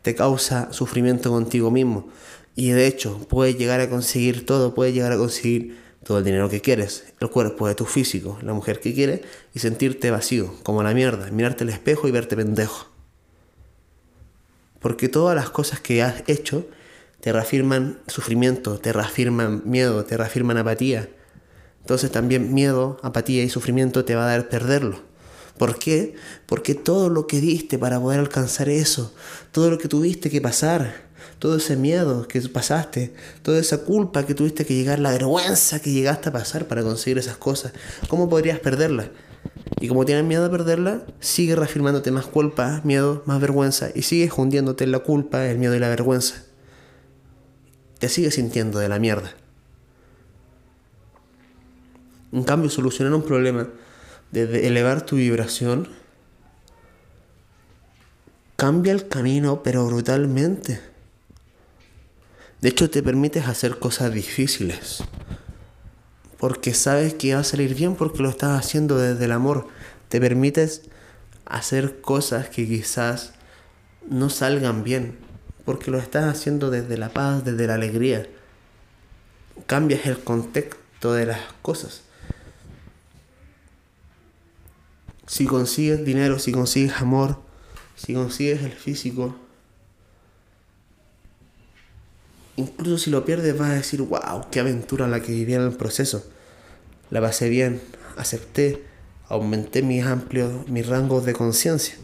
te 0.02 0.14
causa 0.14 0.72
sufrimiento 0.72 1.30
contigo 1.30 1.70
mismo. 1.70 2.08
Y 2.54 2.70
de 2.70 2.86
hecho, 2.86 3.18
puedes 3.28 3.58
llegar 3.58 3.80
a 3.80 3.90
conseguir 3.90 4.46
todo, 4.46 4.74
puedes 4.74 4.94
llegar 4.94 5.12
a 5.12 5.18
conseguir 5.18 5.85
todo 6.06 6.18
el 6.18 6.24
dinero 6.24 6.48
que 6.48 6.60
quieres, 6.60 7.04
el 7.18 7.30
cuerpo 7.30 7.66
de 7.66 7.74
tu 7.74 7.84
físico, 7.84 8.38
la 8.42 8.52
mujer 8.52 8.78
que 8.78 8.94
quieres, 8.94 9.22
y 9.54 9.58
sentirte 9.58 10.12
vacío, 10.12 10.54
como 10.62 10.84
la 10.84 10.94
mierda, 10.94 11.30
mirarte 11.32 11.64
al 11.64 11.70
espejo 11.70 12.06
y 12.06 12.12
verte 12.12 12.36
pendejo. 12.36 12.86
Porque 14.78 15.08
todas 15.08 15.34
las 15.34 15.50
cosas 15.50 15.80
que 15.80 16.02
has 16.02 16.22
hecho 16.28 16.68
te 17.20 17.32
reafirman 17.32 17.98
sufrimiento, 18.06 18.78
te 18.78 18.92
reafirman 18.92 19.62
miedo, 19.64 20.04
te 20.04 20.16
reafirman 20.16 20.58
apatía. 20.58 21.08
Entonces 21.80 22.12
también 22.12 22.54
miedo, 22.54 23.00
apatía 23.02 23.42
y 23.42 23.48
sufrimiento 23.48 24.04
te 24.04 24.14
va 24.14 24.26
a 24.26 24.30
dar 24.30 24.48
perderlo. 24.48 25.00
¿Por 25.58 25.76
qué? 25.76 26.14
Porque 26.46 26.76
todo 26.76 27.08
lo 27.08 27.26
que 27.26 27.40
diste 27.40 27.78
para 27.78 27.98
poder 27.98 28.20
alcanzar 28.20 28.68
eso, 28.68 29.12
todo 29.50 29.70
lo 29.70 29.78
que 29.78 29.88
tuviste 29.88 30.30
que 30.30 30.40
pasar, 30.40 31.05
todo 31.38 31.56
ese 31.56 31.76
miedo 31.76 32.26
que 32.26 32.40
pasaste, 32.42 33.12
toda 33.42 33.58
esa 33.58 33.78
culpa 33.78 34.24
que 34.24 34.34
tuviste 34.34 34.64
que 34.64 34.74
llegar, 34.74 34.98
la 34.98 35.10
vergüenza 35.10 35.80
que 35.80 35.92
llegaste 35.92 36.30
a 36.30 36.32
pasar 36.32 36.66
para 36.66 36.82
conseguir 36.82 37.18
esas 37.18 37.36
cosas, 37.36 37.72
¿cómo 38.08 38.28
podrías 38.28 38.58
perderla? 38.60 39.10
Y 39.80 39.88
como 39.88 40.04
tienes 40.04 40.24
miedo 40.24 40.46
a 40.46 40.50
perderla, 40.50 41.02
sigue 41.20 41.54
reafirmándote 41.54 42.10
más 42.10 42.26
culpa, 42.26 42.80
miedo, 42.84 43.22
más 43.26 43.40
vergüenza 43.40 43.90
y 43.94 44.02
sigues 44.02 44.32
hundiéndote 44.32 44.84
en 44.84 44.92
la 44.92 45.00
culpa, 45.00 45.46
el 45.46 45.58
miedo 45.58 45.74
y 45.74 45.78
la 45.78 45.88
vergüenza 45.88 46.46
te 47.98 48.08
sigues 48.08 48.34
sintiendo 48.34 48.78
de 48.78 48.88
la 48.88 48.98
mierda. 48.98 49.32
En 52.32 52.44
cambio, 52.44 52.68
solucionar 52.70 53.14
un 53.14 53.22
problema 53.22 53.68
desde 54.30 54.66
elevar 54.66 55.06
tu 55.06 55.16
vibración 55.16 55.88
cambia 58.56 58.92
el 58.92 59.08
camino, 59.08 59.62
pero 59.62 59.86
brutalmente. 59.86 60.80
De 62.60 62.70
hecho, 62.70 62.90
te 62.90 63.02
permites 63.02 63.46
hacer 63.46 63.78
cosas 63.78 64.12
difíciles. 64.12 65.04
Porque 66.38 66.74
sabes 66.74 67.14
que 67.14 67.34
va 67.34 67.40
a 67.40 67.44
salir 67.44 67.74
bien 67.74 67.96
porque 67.96 68.22
lo 68.22 68.28
estás 68.28 68.58
haciendo 68.58 68.98
desde 68.98 69.24
el 69.24 69.32
amor. 69.32 69.68
Te 70.08 70.20
permites 70.20 70.82
hacer 71.44 72.00
cosas 72.00 72.48
que 72.48 72.66
quizás 72.66 73.32
no 74.08 74.30
salgan 74.30 74.84
bien 74.84 75.18
porque 75.66 75.90
lo 75.90 75.98
estás 75.98 76.24
haciendo 76.24 76.70
desde 76.70 76.96
la 76.96 77.10
paz, 77.10 77.44
desde 77.44 77.66
la 77.66 77.74
alegría. 77.74 78.26
Cambias 79.66 80.06
el 80.06 80.18
contexto 80.20 81.12
de 81.12 81.26
las 81.26 81.40
cosas. 81.60 82.02
Si 85.26 85.44
consigues 85.44 86.04
dinero, 86.04 86.38
si 86.38 86.52
consigues 86.52 87.00
amor, 87.00 87.40
si 87.96 88.14
consigues 88.14 88.62
el 88.62 88.72
físico, 88.72 89.34
incluso 92.56 92.98
si 92.98 93.10
lo 93.10 93.24
pierdes 93.24 93.56
vas 93.56 93.70
a 93.70 93.74
decir, 93.74 94.02
wow, 94.02 94.46
qué 94.50 94.60
aventura 94.60 95.06
la 95.06 95.20
que 95.20 95.32
viví 95.32 95.54
en 95.54 95.62
el 95.62 95.72
proceso. 95.72 96.24
La 97.10 97.20
pasé 97.20 97.48
bien, 97.48 97.80
acepté, 98.16 98.82
aumenté 99.28 99.82
mis 99.82 100.04
amplios, 100.04 100.68
mis 100.68 100.86
rangos 100.86 101.24
de 101.24 101.32
conciencia. 101.32 101.94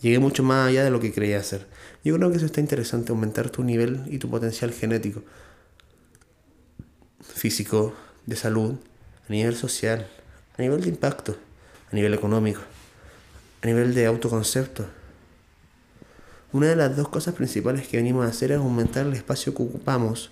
Llegué 0.00 0.18
mucho 0.18 0.42
más 0.42 0.68
allá 0.68 0.84
de 0.84 0.90
lo 0.90 1.00
que 1.00 1.12
creía 1.12 1.38
hacer. 1.38 1.66
Yo 2.04 2.14
creo 2.16 2.30
que 2.30 2.36
eso 2.36 2.46
está 2.46 2.60
interesante, 2.60 3.10
aumentar 3.10 3.48
tu 3.50 3.64
nivel 3.64 4.02
y 4.06 4.18
tu 4.18 4.28
potencial 4.28 4.72
genético, 4.72 5.22
físico, 7.20 7.94
de 8.26 8.36
salud, 8.36 8.74
a 9.28 9.32
nivel 9.32 9.56
social, 9.56 10.06
a 10.58 10.62
nivel 10.62 10.82
de 10.82 10.90
impacto, 10.90 11.36
a 11.90 11.94
nivel 11.94 12.12
económico, 12.14 12.60
a 13.62 13.66
nivel 13.66 13.94
de 13.94 14.06
autoconcepto. 14.06 14.86
Una 16.54 16.68
de 16.68 16.76
las 16.76 16.96
dos 16.96 17.08
cosas 17.08 17.34
principales 17.34 17.88
que 17.88 17.96
venimos 17.96 18.24
a 18.24 18.28
hacer 18.28 18.52
es 18.52 18.58
aumentar 18.58 19.04
el 19.04 19.12
espacio 19.12 19.52
que 19.52 19.64
ocupamos 19.64 20.30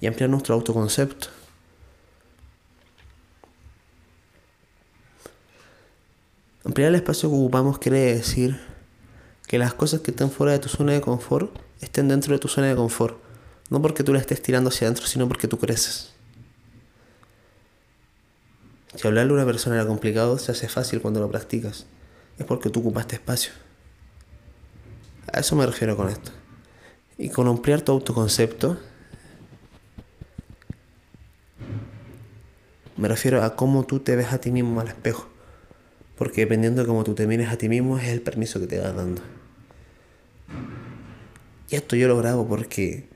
y 0.00 0.08
ampliar 0.08 0.28
nuestro 0.28 0.56
autoconcepto. 0.56 1.28
Ampliar 6.64 6.88
el 6.88 6.96
espacio 6.96 7.30
que 7.30 7.36
ocupamos 7.36 7.78
quiere 7.78 8.12
decir 8.16 8.60
que 9.46 9.56
las 9.56 9.72
cosas 9.72 10.00
que 10.00 10.10
están 10.10 10.32
fuera 10.32 10.54
de 10.54 10.58
tu 10.58 10.68
zona 10.68 10.94
de 10.94 11.00
confort 11.00 11.56
estén 11.80 12.08
dentro 12.08 12.32
de 12.32 12.40
tu 12.40 12.48
zona 12.48 12.66
de 12.66 12.74
confort. 12.74 13.18
No 13.70 13.80
porque 13.80 14.02
tú 14.02 14.12
la 14.12 14.18
estés 14.18 14.42
tirando 14.42 14.70
hacia 14.70 14.88
adentro, 14.88 15.06
sino 15.06 15.28
porque 15.28 15.46
tú 15.46 15.58
creces. 15.60 16.12
Si 18.96 19.06
hablarle 19.06 19.30
a 19.30 19.34
una 19.36 19.46
persona 19.46 19.76
era 19.76 19.86
complicado, 19.86 20.38
se 20.38 20.50
hace 20.50 20.68
fácil 20.68 21.00
cuando 21.00 21.20
lo 21.20 21.30
practicas. 21.30 21.86
Es 22.38 22.44
porque 22.46 22.70
tú 22.70 22.80
ocupaste 22.80 23.16
espacio. 23.16 23.52
A 25.32 25.40
eso 25.40 25.56
me 25.56 25.66
refiero 25.66 25.96
con 25.96 26.08
esto. 26.08 26.30
Y 27.18 27.30
con 27.30 27.48
ampliar 27.48 27.82
tu 27.82 27.92
autoconcepto, 27.92 28.78
me 32.96 33.08
refiero 33.08 33.42
a 33.42 33.56
cómo 33.56 33.84
tú 33.84 34.00
te 34.00 34.16
ves 34.16 34.32
a 34.32 34.40
ti 34.40 34.50
mismo 34.50 34.80
al 34.80 34.88
espejo. 34.88 35.28
Porque 36.16 36.42
dependiendo 36.42 36.82
de 36.82 36.88
cómo 36.88 37.04
tú 37.04 37.14
te 37.14 37.26
mires 37.26 37.50
a 37.50 37.56
ti 37.56 37.68
mismo 37.68 37.98
es 37.98 38.08
el 38.08 38.22
permiso 38.22 38.60
que 38.60 38.66
te 38.66 38.80
vas 38.80 38.94
dando. 38.94 39.22
Y 41.70 41.76
esto 41.76 41.96
yo 41.96 42.08
lo 42.08 42.16
grabo 42.16 42.46
porque 42.48 43.08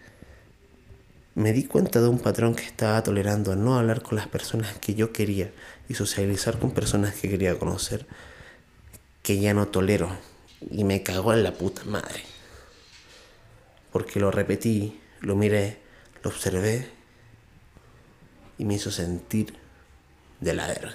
me 1.34 1.52
di 1.52 1.64
cuenta 1.64 2.00
de 2.00 2.08
un 2.08 2.18
patrón 2.18 2.54
que 2.54 2.64
estaba 2.64 3.02
tolerando 3.02 3.56
no 3.56 3.78
hablar 3.78 4.02
con 4.02 4.16
las 4.16 4.28
personas 4.28 4.78
que 4.78 4.94
yo 4.94 5.12
quería 5.12 5.50
y 5.88 5.94
socializar 5.94 6.58
con 6.58 6.72
personas 6.72 7.14
que 7.14 7.30
quería 7.30 7.58
conocer, 7.58 8.06
que 9.22 9.38
ya 9.38 9.54
no 9.54 9.68
tolero. 9.68 10.10
Y 10.70 10.84
me 10.84 11.02
cagó 11.02 11.32
en 11.32 11.42
la 11.42 11.52
puta 11.52 11.84
madre. 11.84 12.22
Porque 13.90 14.20
lo 14.20 14.30
repetí, 14.30 15.00
lo 15.20 15.36
miré, 15.36 15.78
lo 16.22 16.30
observé 16.30 16.88
y 18.58 18.64
me 18.64 18.74
hizo 18.74 18.90
sentir 18.90 19.54
de 20.40 20.54
la 20.54 20.66
verga. 20.66 20.94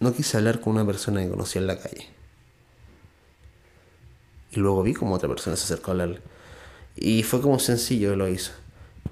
No 0.00 0.14
quise 0.14 0.36
hablar 0.36 0.60
con 0.60 0.74
una 0.74 0.86
persona 0.86 1.22
que 1.22 1.28
conocí 1.28 1.58
en 1.58 1.66
la 1.66 1.78
calle. 1.78 2.08
Y 4.50 4.60
luego 4.60 4.82
vi 4.82 4.94
como 4.94 5.14
otra 5.14 5.28
persona 5.28 5.56
se 5.56 5.64
acercó 5.64 5.90
a 5.90 5.92
hablarle. 5.92 6.20
Y 6.96 7.22
fue 7.22 7.40
como 7.40 7.58
sencillo 7.58 8.16
lo 8.16 8.28
hizo. 8.28 8.52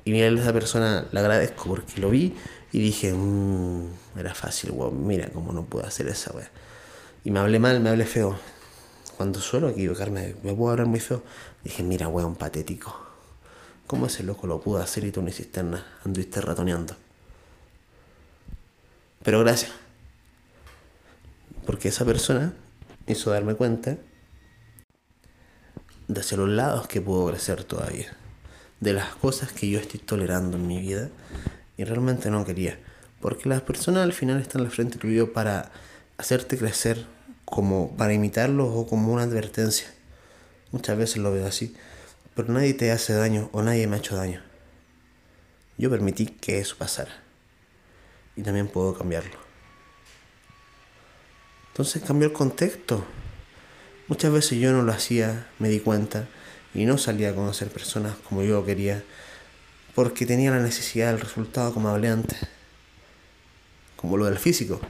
Y 0.04 0.12
mira, 0.12 0.28
a 0.28 0.30
esa 0.30 0.52
persona 0.52 1.06
le 1.12 1.20
agradezco 1.20 1.64
porque 1.68 2.00
lo 2.00 2.10
vi 2.10 2.34
y 2.72 2.80
dije, 2.80 3.12
mmm, 3.12 3.86
era 4.16 4.34
fácil, 4.34 4.72
weón, 4.72 5.06
mira 5.06 5.28
cómo 5.30 5.52
no 5.52 5.64
puedo 5.64 5.86
hacer 5.86 6.08
esa 6.08 6.32
weá. 6.32 6.50
Y 7.24 7.30
me 7.30 7.40
hablé 7.40 7.58
mal, 7.58 7.80
me 7.80 7.90
hablé 7.90 8.04
feo. 8.04 8.38
Cuando 9.16 9.40
suelo 9.40 9.70
equivocarme, 9.70 10.36
me 10.42 10.54
puedo 10.54 10.70
hablar 10.70 10.86
muy 10.86 11.00
feo. 11.00 11.22
Dije, 11.64 11.82
mira, 11.82 12.08
weón, 12.08 12.36
patético. 12.36 12.94
¿Cómo 13.86 14.06
ese 14.06 14.22
loco 14.22 14.46
lo 14.46 14.60
pudo 14.60 14.78
hacer 14.78 15.04
y 15.04 15.10
tú 15.10 15.22
no 15.22 15.28
hiciste 15.28 15.62
nada? 15.62 15.86
Anduviste 16.04 16.40
ratoneando. 16.40 16.94
Pero 19.22 19.40
gracias. 19.40 19.72
Porque 21.66 21.88
esa 21.88 22.04
persona 22.04 22.52
hizo 23.06 23.30
darme 23.30 23.54
cuenta 23.54 23.96
de 26.06 26.36
los 26.36 26.48
lados 26.48 26.86
que 26.86 27.00
puedo 27.00 27.26
crecer 27.28 27.64
todavía. 27.64 28.14
De 28.80 28.92
las 28.92 29.14
cosas 29.16 29.52
que 29.52 29.68
yo 29.68 29.80
estoy 29.80 30.00
tolerando 30.00 30.56
en 30.56 30.66
mi 30.66 30.80
vida 30.80 31.10
y 31.78 31.84
realmente 31.84 32.30
no 32.30 32.44
quería. 32.44 32.78
Porque 33.22 33.48
las 33.48 33.62
personas 33.62 34.02
al 34.02 34.12
final 34.12 34.38
están 34.38 34.60
al 34.60 34.70
frente 34.70 34.98
tuyo 34.98 35.32
para 35.32 35.72
hacerte 36.18 36.58
crecer, 36.58 37.06
como 37.46 37.96
para 37.96 38.12
imitarlos 38.12 38.68
o 38.70 38.86
como 38.86 39.12
una 39.12 39.22
advertencia. 39.22 39.86
Muchas 40.70 40.98
veces 40.98 41.16
lo 41.18 41.32
veo 41.32 41.46
así. 41.46 41.74
Pero 42.34 42.52
nadie 42.52 42.74
te 42.74 42.92
hace 42.92 43.14
daño 43.14 43.48
o 43.52 43.62
nadie 43.62 43.86
me 43.86 43.96
ha 43.96 43.98
hecho 44.00 44.16
daño. 44.16 44.42
Yo 45.78 45.88
permití 45.88 46.26
que 46.26 46.58
eso 46.58 46.76
pasara. 46.76 47.22
Y 48.36 48.42
también 48.42 48.68
puedo 48.68 48.94
cambiarlo. 48.94 49.38
Entonces 51.68 52.02
cambió 52.02 52.28
el 52.28 52.34
contexto. 52.34 53.04
Muchas 54.08 54.32
veces 54.32 54.58
yo 54.58 54.72
no 54.72 54.82
lo 54.82 54.92
hacía, 54.92 55.48
me 55.58 55.68
di 55.68 55.80
cuenta, 55.80 56.26
y 56.74 56.84
no 56.86 56.98
salía 56.98 57.30
a 57.30 57.34
conocer 57.34 57.68
personas 57.68 58.16
como 58.28 58.42
yo 58.42 58.64
quería, 58.64 59.04
porque 59.98 60.26
tenía 60.26 60.52
la 60.52 60.60
necesidad 60.60 61.10
del 61.10 61.20
resultado 61.20 61.74
como 61.74 61.88
hablé 61.88 62.06
antes, 62.06 62.38
como 63.96 64.16
lo 64.16 64.26
del 64.26 64.38
físico. 64.38 64.80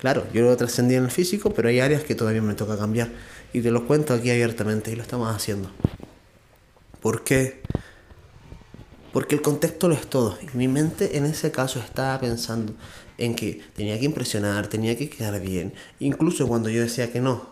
Claro, 0.00 0.26
yo 0.34 0.42
lo 0.42 0.54
trascendí 0.54 0.96
en 0.96 1.04
el 1.04 1.10
físico, 1.10 1.54
pero 1.54 1.70
hay 1.70 1.80
áreas 1.80 2.04
que 2.04 2.14
todavía 2.14 2.42
me 2.42 2.52
toca 2.52 2.76
cambiar 2.76 3.08
y 3.54 3.62
te 3.62 3.70
lo 3.70 3.86
cuento 3.86 4.12
aquí 4.12 4.30
abiertamente 4.30 4.92
y 4.92 4.96
lo 4.96 5.02
estamos 5.02 5.34
haciendo. 5.34 5.70
¿Por 7.00 7.24
qué? 7.24 7.62
Porque 9.14 9.34
el 9.34 9.40
contexto 9.40 9.88
lo 9.88 9.94
es 9.94 10.06
todo. 10.06 10.36
Y 10.42 10.54
mi 10.54 10.68
mente 10.68 11.16
en 11.16 11.24
ese 11.24 11.50
caso 11.50 11.78
estaba 11.78 12.20
pensando 12.20 12.74
en 13.16 13.34
que 13.34 13.62
tenía 13.74 13.98
que 13.98 14.04
impresionar, 14.04 14.66
tenía 14.66 14.94
que 14.94 15.08
quedar 15.08 15.40
bien. 15.40 15.72
Incluso 16.00 16.46
cuando 16.46 16.68
yo 16.68 16.82
decía 16.82 17.10
que 17.10 17.22
no. 17.22 17.48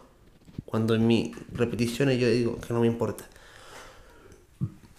Cuando 0.67 0.95
en 0.95 1.07
mis 1.07 1.35
repeticiones 1.55 2.21
yo 2.21 2.29
digo 2.29 2.59
que 2.59 2.75
no 2.75 2.81
me 2.81 2.87
importa. 2.87 3.25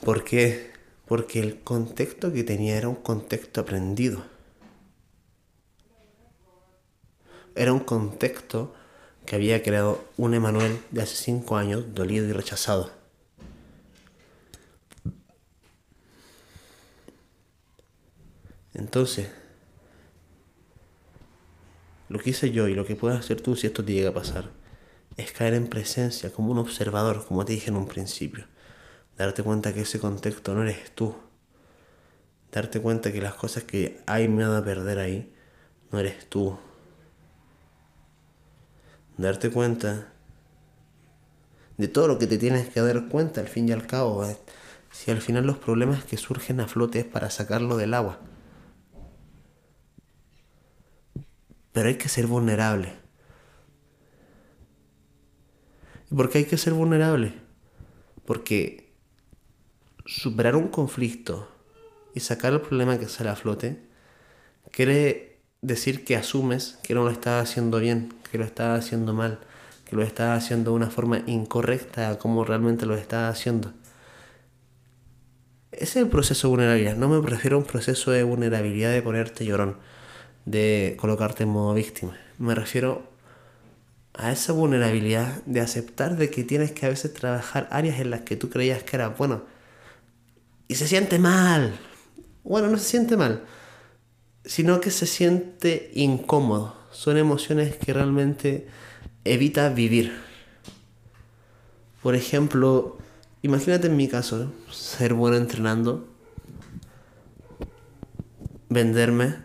¿Por 0.04 0.24
qué? 0.24 0.79
Porque 1.10 1.40
el 1.40 1.60
contexto 1.62 2.32
que 2.32 2.44
tenía 2.44 2.78
era 2.78 2.88
un 2.88 2.96
contexto 2.96 3.62
aprendido. 3.62 4.24
Era 7.56 7.74
un 7.74 7.80
contexto 7.80 8.76
que 9.26 9.36
había 9.36 9.64
creado 9.64 10.06
un 10.18 10.36
Emanuel 10.36 10.80
de 10.92 11.02
hace 11.02 11.16
cinco 11.16 11.58
años, 11.58 11.96
dolido 11.96 12.28
y 12.28 12.32
rechazado. 12.32 12.92
Entonces, 18.76 19.30
lo 22.08 22.20
que 22.20 22.30
hice 22.30 22.52
yo 22.52 22.68
y 22.68 22.76
lo 22.76 22.86
que 22.86 22.96
puedes 22.96 23.20
hacer 23.20 23.42
tú 23.42 23.56
si 23.56 23.66
esto 23.66 23.84
te 23.84 23.94
llega 23.94 24.12
a 24.12 24.14
pasar 24.14 24.52
es 25.18 25.32
caer 25.32 25.56
en 25.56 25.70
presencia 25.70 26.32
como 26.32 26.52
un 26.52 26.60
observador, 26.60 27.26
como 27.28 27.44
te 27.46 27.54
dije 27.54 27.72
en 27.72 27.78
un 27.78 27.88
principio. 27.88 28.46
Darte 29.20 29.44
cuenta 29.44 29.74
que 29.74 29.82
ese 29.82 30.00
contexto 30.00 30.56
no 30.56 30.64
eres 30.64 30.96
tú. 30.96 31.14
Darte 32.54 32.80
cuenta 32.80 33.12
que 33.12 33.20
las 33.20 33.34
cosas 33.34 33.66
que 33.66 34.00
hay 34.06 34.30
miedo 34.30 34.56
a 34.56 34.64
perder 34.64 34.98
ahí 34.98 35.36
no 35.92 36.00
eres 36.00 36.30
tú. 36.30 36.58
Darte 39.18 39.52
cuenta 39.52 40.14
de 41.78 41.90
todo 41.90 42.08
lo 42.08 42.18
que 42.18 42.28
te 42.28 42.38
tienes 42.38 42.70
que 42.70 42.80
dar 42.80 43.10
cuenta 43.10 43.42
al 43.42 43.50
fin 43.50 43.68
y 43.68 43.74
al 43.74 43.86
cabo. 43.86 44.26
Si 44.90 45.12
al 45.12 45.20
final 45.20 45.46
los 45.46 45.58
problemas 45.58 46.06
que 46.06 46.16
surgen 46.16 46.62
a 46.62 46.70
flote 46.70 47.00
es 47.00 47.06
para 47.06 47.30
sacarlo 47.30 47.76
del 47.76 47.96
agua. 47.96 48.22
Pero 51.74 51.90
hay 51.90 51.98
que 51.98 52.08
ser 52.08 52.26
vulnerable. 52.26 52.94
¿Y 56.10 56.16
por 56.16 56.30
qué 56.30 56.38
hay 56.38 56.46
que 56.46 56.58
ser 56.58 56.72
vulnerable? 56.72 57.34
Porque 58.26 58.89
superar 60.10 60.56
un 60.56 60.70
conflicto 60.70 61.48
y 62.16 62.20
sacar 62.20 62.54
el 62.54 62.62
problema 62.62 62.98
que 62.98 63.08
sale 63.08 63.30
a 63.30 63.36
flote 63.36 63.80
quiere 64.72 65.38
decir 65.62 66.04
que 66.04 66.16
asumes 66.16 66.80
que 66.82 66.96
no 66.96 67.04
lo 67.04 67.12
estás 67.12 67.44
haciendo 67.44 67.80
bien, 67.80 68.14
que 68.32 68.40
lo 68.40 68.44
estás 68.44 68.80
haciendo 68.80 69.14
mal, 69.14 69.40
que 69.86 69.96
lo 69.96 70.02
estás 70.02 70.44
haciendo 70.44 70.72
de 70.72 70.78
una 70.78 70.90
forma 70.90 71.22
incorrecta 71.28 72.10
a 72.10 72.18
como 72.18 72.44
realmente 72.44 72.88
lo 72.88 72.96
estás 72.96 73.32
haciendo. 73.32 73.74
Ese 75.72 75.84
es 75.84 75.96
el 75.98 76.08
proceso 76.08 76.48
de 76.48 76.52
vulnerabilidad. 76.52 76.96
No 76.96 77.08
me 77.08 77.26
refiero 77.28 77.58
a 77.58 77.60
un 77.60 77.66
proceso 77.66 78.10
de 78.10 78.24
vulnerabilidad 78.24 78.92
de 78.92 79.04
ponerte 79.04 79.46
llorón 79.46 79.78
de 80.46 80.98
colocarte 81.00 81.44
en 81.44 81.50
modo 81.50 81.76
víctima. 81.76 82.18
Me 82.40 82.56
refiero 82.56 83.04
a 84.16 84.32
esa 84.32 84.54
vulnerabilidad 84.54 85.44
de 85.46 85.62
aceptar 85.62 86.18
de 86.18 86.32
que 86.32 86.44
tienes 86.44 86.72
que 86.72 86.88
a 86.88 86.90
veces 86.90 87.14
trabajar 87.14 87.68
áreas 87.72 88.00
en 88.00 88.10
las 88.10 88.22
que 88.22 88.36
tú 88.36 88.50
creías 88.50 88.82
que 88.82 88.96
era 88.96 89.10
bueno. 89.10 89.44
Y 90.70 90.76
se 90.76 90.88
siente 90.88 91.18
mal. 91.18 91.80
Bueno, 92.44 92.68
no 92.68 92.78
se 92.78 92.86
siente 92.86 93.18
mal, 93.18 93.44
sino 94.46 94.80
que 94.80 94.92
se 94.92 95.08
siente 95.08 95.90
incómodo. 95.96 96.76
Son 96.92 97.18
emociones 97.18 97.76
que 97.76 97.92
realmente 97.92 98.68
evita 99.26 99.70
vivir. 99.70 100.14
Por 102.04 102.14
ejemplo, 102.14 103.00
imagínate 103.42 103.88
en 103.88 103.98
mi 103.98 104.08
caso, 104.08 104.54
ser 104.72 105.16
bueno 105.16 105.38
entrenando, 105.38 106.08
venderme 108.70 109.38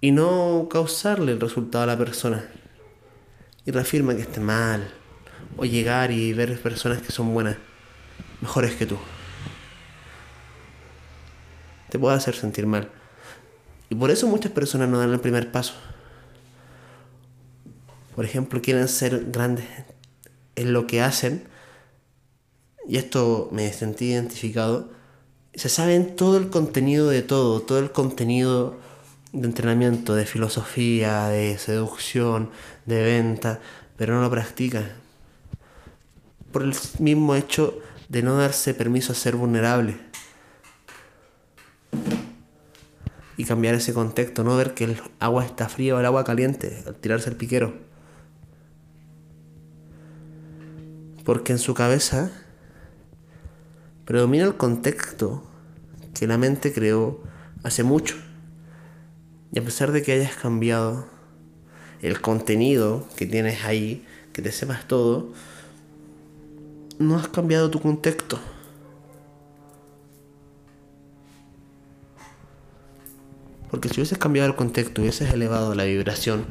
y 0.00 0.12
no 0.12 0.68
causarle 0.70 1.32
el 1.32 1.40
resultado 1.40 1.82
a 1.82 1.88
la 1.88 1.98
persona. 1.98 2.48
Y 3.66 3.72
reafirma 3.72 4.14
que 4.14 4.22
esté 4.22 4.38
mal. 4.38 4.88
O 5.56 5.64
llegar 5.64 6.12
y 6.12 6.32
ver 6.32 6.56
personas 6.62 7.02
que 7.02 7.10
son 7.10 7.34
buenas, 7.34 7.56
mejores 8.40 8.76
que 8.76 8.86
tú. 8.86 8.96
Te 11.92 11.98
puede 11.98 12.16
hacer 12.16 12.34
sentir 12.34 12.66
mal. 12.66 12.88
Y 13.90 13.94
por 13.94 14.10
eso 14.10 14.26
muchas 14.26 14.50
personas 14.50 14.88
no 14.88 14.98
dan 14.98 15.12
el 15.12 15.20
primer 15.20 15.52
paso. 15.52 15.74
Por 18.16 18.24
ejemplo, 18.24 18.62
quieren 18.62 18.88
ser 18.88 19.26
grandes 19.30 19.66
en 20.56 20.72
lo 20.72 20.86
que 20.86 21.02
hacen. 21.02 21.44
Y 22.88 22.96
esto 22.96 23.50
me 23.52 23.70
sentí 23.74 24.06
identificado. 24.06 24.88
Se 25.52 25.68
saben 25.68 26.16
todo 26.16 26.38
el 26.38 26.48
contenido 26.48 27.10
de 27.10 27.20
todo, 27.20 27.60
todo 27.60 27.78
el 27.78 27.92
contenido 27.92 28.78
de 29.32 29.46
entrenamiento, 29.46 30.14
de 30.14 30.24
filosofía, 30.24 31.26
de 31.26 31.58
seducción, 31.58 32.48
de 32.86 33.02
venta, 33.02 33.60
pero 33.98 34.14
no 34.14 34.22
lo 34.22 34.30
practica. 34.30 34.92
Por 36.52 36.62
el 36.62 36.74
mismo 37.00 37.34
hecho 37.34 37.78
de 38.08 38.22
no 38.22 38.38
darse 38.38 38.72
permiso 38.72 39.12
a 39.12 39.14
ser 39.14 39.36
vulnerable. 39.36 40.11
Y 43.42 43.44
cambiar 43.44 43.74
ese 43.74 43.92
contexto, 43.92 44.44
no 44.44 44.56
ver 44.56 44.72
que 44.72 44.84
el 44.84 45.02
agua 45.18 45.44
está 45.44 45.68
fría 45.68 45.96
o 45.96 45.98
el 45.98 46.06
agua 46.06 46.22
caliente 46.22 46.80
al 46.86 46.94
tirarse 46.94 47.28
el 47.28 47.34
piquero. 47.34 47.74
Porque 51.24 51.50
en 51.50 51.58
su 51.58 51.74
cabeza 51.74 52.30
predomina 54.04 54.44
el 54.44 54.56
contexto 54.56 55.42
que 56.14 56.28
la 56.28 56.38
mente 56.38 56.72
creó 56.72 57.20
hace 57.64 57.82
mucho. 57.82 58.14
Y 59.50 59.58
a 59.58 59.64
pesar 59.64 59.90
de 59.90 60.02
que 60.02 60.12
hayas 60.12 60.36
cambiado 60.36 61.08
el 62.00 62.20
contenido 62.20 63.08
que 63.16 63.26
tienes 63.26 63.64
ahí, 63.64 64.06
que 64.32 64.40
te 64.40 64.52
sepas 64.52 64.86
todo, 64.86 65.32
no 67.00 67.16
has 67.16 67.26
cambiado 67.26 67.72
tu 67.72 67.80
contexto. 67.80 68.38
Porque 73.72 73.88
si 73.88 74.00
hubieses 74.00 74.18
cambiado 74.18 74.48
el 74.50 74.54
contexto, 74.54 75.00
hubieses 75.00 75.32
elevado 75.32 75.74
la 75.74 75.84
vibración, 75.84 76.44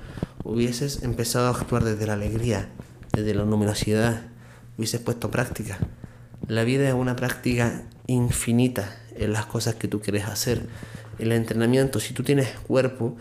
hubieses 0.43 1.03
empezado 1.03 1.47
a 1.47 1.51
actuar 1.51 1.83
desde 1.83 2.07
la 2.07 2.13
alegría, 2.13 2.69
desde 3.13 3.35
la 3.35 3.45
luminosidad, 3.45 4.23
hubieses 4.75 5.01
puesto 5.01 5.29
práctica. 5.29 5.77
La 6.47 6.63
vida 6.63 6.87
es 6.87 6.95
una 6.95 7.15
práctica 7.15 7.83
infinita 8.07 8.97
en 9.15 9.33
las 9.33 9.45
cosas 9.45 9.75
que 9.75 9.87
tú 9.87 10.01
quieres 10.01 10.25
hacer 10.25 10.67
el 11.19 11.31
entrenamiento, 11.31 11.99
si 11.99 12.15
tú 12.15 12.23
tienes 12.23 12.49
cuerpo, 12.67 13.15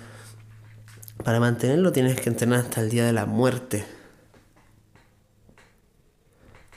para 1.23 1.39
mantenerlo 1.39 1.93
tienes 1.93 2.19
que 2.19 2.31
entrenar 2.31 2.61
hasta 2.61 2.81
el 2.81 2.89
día 2.89 3.05
de 3.05 3.13
la 3.13 3.27
muerte. 3.27 3.85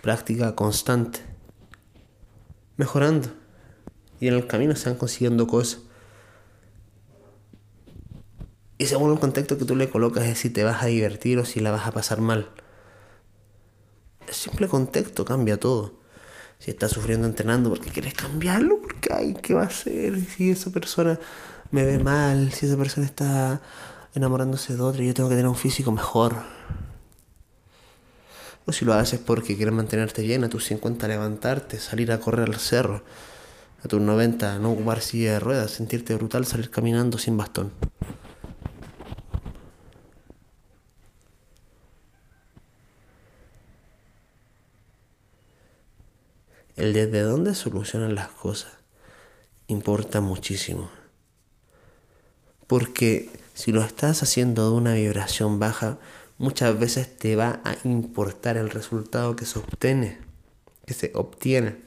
Práctica 0.02 0.56
constante. 0.56 1.22
Mejorando. 2.76 3.30
Y 4.20 4.28
en 4.28 4.34
el 4.34 4.46
camino 4.46 4.76
se 4.76 4.90
van 4.90 5.00
consiguiendo 5.00 5.48
cosas. 5.48 5.84
Y 8.78 8.86
según 8.88 9.12
el 9.12 9.20
contexto 9.20 9.58
que 9.58 9.66
tú 9.66 9.76
le 9.76 9.90
colocas 9.90 10.26
es 10.26 10.40
si 10.40 10.50
te 10.50 10.64
vas 10.64 10.84
a 10.84 10.88
divertir 10.88 11.40
o 11.40 11.46
si 11.46 11.60
la 11.60 11.72
vas 11.72 11.88
a 11.88 11.92
pasar 11.92 12.22
mal. 12.22 12.50
El 14.28 14.34
simple 14.34 14.68
contexto 14.68 15.26
cambia 15.26 15.60
todo 15.60 16.04
si 16.64 16.72
estás 16.72 16.92
sufriendo 16.92 17.28
entrenando 17.28 17.70
porque 17.70 17.90
quieres 17.90 18.14
cambiarlo, 18.14 18.80
porque 18.82 19.14
ay, 19.14 19.36
¿qué 19.42 19.54
va 19.54 19.64
a 19.64 19.66
hacer? 19.66 20.18
Si 20.22 20.50
esa 20.50 20.70
persona 20.72 21.20
me 21.72 21.84
ve 21.84 22.00
mal, 22.00 22.54
si 22.54 22.68
esa 22.68 22.78
persona 22.78 23.06
está 23.06 23.62
enamorándose 24.16 24.78
de 24.78 24.82
otra, 24.82 25.04
yo 25.04 25.14
tengo 25.14 25.28
que 25.28 25.36
tener 25.36 25.50
un 25.50 25.58
físico 25.58 25.92
mejor. 25.92 26.38
O 28.66 28.72
si 28.72 28.86
lo 28.86 28.94
haces 28.94 29.20
porque 29.20 29.58
quieres 29.58 29.74
mantenerte 29.74 30.22
bien, 30.22 30.46
a 30.46 30.50
tus 30.50 30.64
50 30.64 31.06
levantarte, 31.10 31.80
salir 31.82 32.14
a 32.14 32.22
correr 32.22 32.48
al 32.48 32.56
cerro, 32.56 33.04
a 33.84 33.90
tus 33.90 34.00
90 34.00 34.58
no 34.60 34.72
ocupar 34.72 35.02
silla 35.02 35.34
de 35.34 35.40
ruedas, 35.42 35.72
sentirte 35.72 36.16
brutal, 36.16 36.46
salir 36.46 36.70
caminando 36.70 37.18
sin 37.18 37.36
bastón. 37.36 37.74
El 46.76 46.94
desde 46.94 47.22
dónde 47.22 47.56
solucionan 47.56 48.16
las 48.16 48.30
cosas 48.30 48.72
importa 49.68 50.22
muchísimo. 50.22 50.90
Porque 52.68 53.30
si 53.54 53.72
lo 53.72 53.84
estás 53.84 54.24
haciendo 54.24 54.70
de 54.70 54.76
una 54.76 54.94
vibración 54.94 55.60
baja, 55.60 55.98
muchas 56.38 56.78
veces 56.80 57.18
te 57.18 57.36
va 57.36 57.62
a 57.64 57.76
importar 57.84 58.58
el 58.58 58.70
resultado 58.70 59.36
que 59.36 59.46
se 59.46 59.60
obtiene, 59.60 60.18
que 60.86 60.94
se 60.94 61.12
obtiene. 61.14 61.78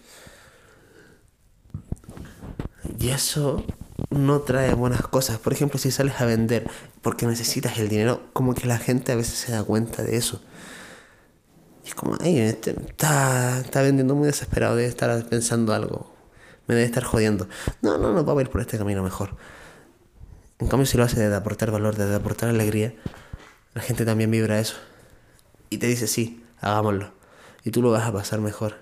Y 2.98 3.08
eso 3.08 3.64
no 4.10 4.40
trae 4.40 4.74
buenas 4.74 5.02
cosas. 5.02 5.38
Por 5.38 5.52
ejemplo, 5.52 5.78
si 5.78 5.90
sales 5.90 6.20
a 6.20 6.26
vender 6.26 6.68
porque 7.02 7.26
necesitas 7.26 7.78
el 7.78 7.88
dinero, 7.88 8.22
como 8.32 8.54
que 8.54 8.66
la 8.66 8.78
gente 8.78 9.12
a 9.12 9.16
veces 9.16 9.34
se 9.38 9.52
da 9.52 9.64
cuenta 9.64 10.02
de 10.02 10.16
eso. 10.16 10.40
Y 11.86 11.90
es 11.90 11.94
como, 11.94 12.16
ay, 12.20 12.40
este 12.40 12.72
está, 12.72 13.60
está 13.60 13.80
vendiendo 13.80 14.16
muy 14.16 14.26
desesperado, 14.26 14.74
debe 14.74 14.88
estar 14.88 15.24
pensando 15.28 15.72
algo. 15.72 16.12
Me 16.66 16.74
debe 16.74 16.84
estar 16.84 17.04
jodiendo. 17.04 17.48
No, 17.80 17.96
no, 17.96 18.12
no, 18.12 18.24
va 18.24 18.32
a 18.32 18.42
ir 18.42 18.50
por 18.50 18.60
este 18.60 18.76
camino 18.76 19.04
mejor. 19.04 19.36
En 20.58 20.66
cambio, 20.66 20.84
si 20.84 20.98
lo 20.98 21.04
hace 21.04 21.28
de 21.28 21.32
aportar 21.32 21.70
valor, 21.70 21.94
de 21.94 22.12
aportar 22.12 22.48
alegría, 22.48 22.92
la 23.72 23.82
gente 23.82 24.04
también 24.04 24.32
vibra 24.32 24.58
eso. 24.58 24.74
Y 25.70 25.78
te 25.78 25.86
dice, 25.86 26.08
sí, 26.08 26.44
hagámoslo. 26.60 27.12
Y 27.62 27.70
tú 27.70 27.82
lo 27.82 27.92
vas 27.92 28.04
a 28.04 28.12
pasar 28.12 28.40
mejor. 28.40 28.74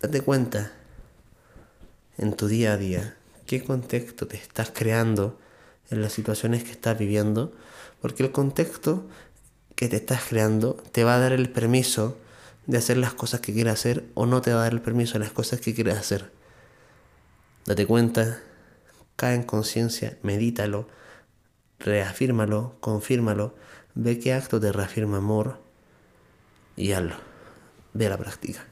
Date 0.00 0.20
cuenta 0.20 0.70
en 2.16 2.34
tu 2.34 2.46
día 2.46 2.74
a 2.74 2.76
día 2.76 3.16
qué 3.46 3.64
contexto 3.64 4.28
te 4.28 4.36
estás 4.36 4.70
creando 4.72 5.36
en 5.90 6.00
las 6.00 6.12
situaciones 6.12 6.62
que 6.62 6.70
estás 6.70 6.96
viviendo. 6.96 7.52
Porque 8.00 8.22
el 8.22 8.30
contexto 8.30 9.08
que 9.74 9.88
te 9.88 9.96
estás 9.96 10.22
creando 10.28 10.74
te 10.92 11.04
va 11.04 11.16
a 11.16 11.18
dar 11.18 11.32
el 11.32 11.50
permiso 11.50 12.16
de 12.66 12.78
hacer 12.78 12.96
las 12.96 13.14
cosas 13.14 13.40
que 13.40 13.52
quieras 13.52 13.80
hacer 13.80 14.04
o 14.14 14.26
no 14.26 14.42
te 14.42 14.52
va 14.52 14.60
a 14.60 14.64
dar 14.64 14.72
el 14.72 14.82
permiso 14.82 15.14
de 15.14 15.20
las 15.20 15.32
cosas 15.32 15.60
que 15.60 15.74
quieres 15.74 15.96
hacer. 15.96 16.30
Date 17.66 17.86
cuenta, 17.86 18.40
cae 19.16 19.34
en 19.34 19.42
conciencia, 19.42 20.18
medítalo, 20.22 20.88
reafírmalo, 21.78 22.76
confírmalo, 22.80 23.54
ve 23.94 24.18
qué 24.18 24.32
acto 24.32 24.60
te 24.60 24.72
reafirma 24.72 25.18
amor 25.18 25.60
y 26.76 26.92
hazlo. 26.92 27.16
Ve 27.92 28.06
a 28.06 28.10
la 28.10 28.18
práctica. 28.18 28.64